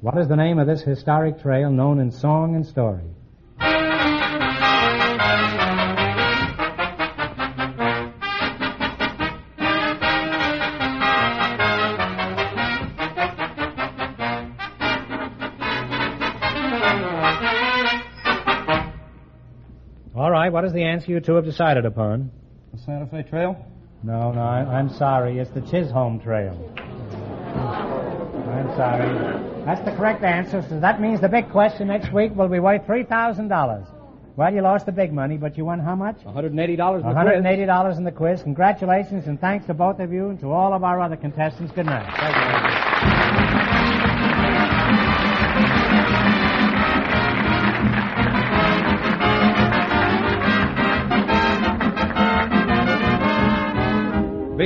What 0.01 0.17
is 0.19 0.29
the 0.29 0.37
name 0.37 0.61
of 0.61 0.69
this 0.69 0.83
historic 0.83 1.41
trail 1.41 1.71
known 1.71 1.99
in 1.99 2.13
song 2.13 2.55
and 2.55 2.65
story? 2.65 3.11
What 20.65 20.69
is 20.69 20.73
the 20.73 20.83
answer 20.83 21.11
you 21.11 21.21
two 21.21 21.35
have 21.35 21.45
decided 21.45 21.85
upon? 21.85 22.31
The 22.73 22.79
Santa 22.79 23.05
Fe 23.05 23.23
Trail? 23.29 23.55
No, 24.03 24.33
no, 24.33 24.41
I, 24.41 24.61
I'm 24.61 24.89
sorry. 24.89 25.39
It's 25.39 25.51
the 25.51 25.61
Chisholm 25.61 26.19
Trail. 26.21 26.57
I'm 27.55 28.75
sorry. 28.75 29.63
That's 29.67 29.85
the 29.85 29.95
correct 29.95 30.25
answer, 30.25 30.65
so 30.67 30.81
that 30.81 31.03
means 31.03 31.21
the 31.21 31.29
big 31.29 31.51
question 31.51 31.89
next 31.89 32.15
week 32.15 32.35
will 32.35 32.49
be 32.49 32.61
worth 32.61 32.87
$3,000. 32.87 33.87
Well, 34.37 34.55
you 34.55 34.63
lost 34.63 34.87
the 34.87 34.93
big 34.93 35.13
money, 35.13 35.37
but 35.37 35.59
you 35.59 35.67
won 35.67 35.81
how 35.81 35.97
much? 35.97 36.17
$180 36.25 36.49
in 36.49 36.55
the 36.55 36.63
quiz. 36.63 36.79
$180 37.05 37.99
in 37.99 38.05
the 38.05 38.13
quiz. 38.13 38.43
Congratulations 38.43 39.27
and 39.27 39.39
thanks 39.39 39.67
to 39.67 39.75
both 39.75 40.01
of 40.01 40.15
you 40.15 40.31
and 40.31 40.41
to 40.41 40.51
all 40.51 40.73
of 40.73 40.83
our 40.83 40.99
other 40.99 41.17
contestants. 41.17 41.73
Good 41.73 41.85
night. 41.85 43.61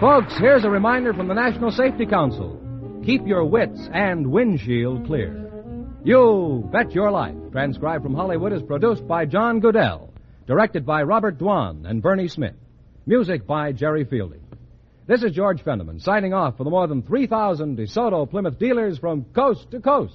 Folks, 0.00 0.32
here's 0.38 0.64
a 0.64 0.70
reminder 0.70 1.12
from 1.12 1.26
the 1.26 1.34
National 1.34 1.72
Safety 1.72 2.06
Council. 2.06 2.56
Keep 3.04 3.26
your 3.26 3.44
wits 3.44 3.88
and 3.92 4.30
windshield 4.30 5.04
clear. 5.06 5.50
You 6.04 6.68
Bet 6.70 6.92
Your 6.94 7.10
Life, 7.10 7.34
transcribed 7.50 8.04
from 8.04 8.14
Hollywood, 8.14 8.52
is 8.52 8.62
produced 8.62 9.08
by 9.08 9.24
John 9.24 9.60
Guedel, 9.60 10.10
directed 10.46 10.86
by 10.86 11.02
Robert 11.02 11.36
Dwan 11.36 11.84
and 11.84 12.00
Bernie 12.00 12.28
Smith, 12.28 12.54
music 13.06 13.44
by 13.44 13.72
Jerry 13.72 14.04
Fielding. 14.04 14.42
This 15.08 15.24
is 15.24 15.32
George 15.32 15.64
Fenneman 15.64 16.00
signing 16.00 16.32
off 16.32 16.58
for 16.58 16.62
the 16.62 16.70
more 16.70 16.86
than 16.86 17.02
3,000 17.02 17.76
DeSoto 17.76 18.30
Plymouth 18.30 18.56
dealers 18.56 18.98
from 18.98 19.24
coast 19.34 19.68
to 19.72 19.80
coast. 19.80 20.14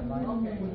that 0.00 0.08
mind. 0.08 0.26
Okay. 0.26 0.69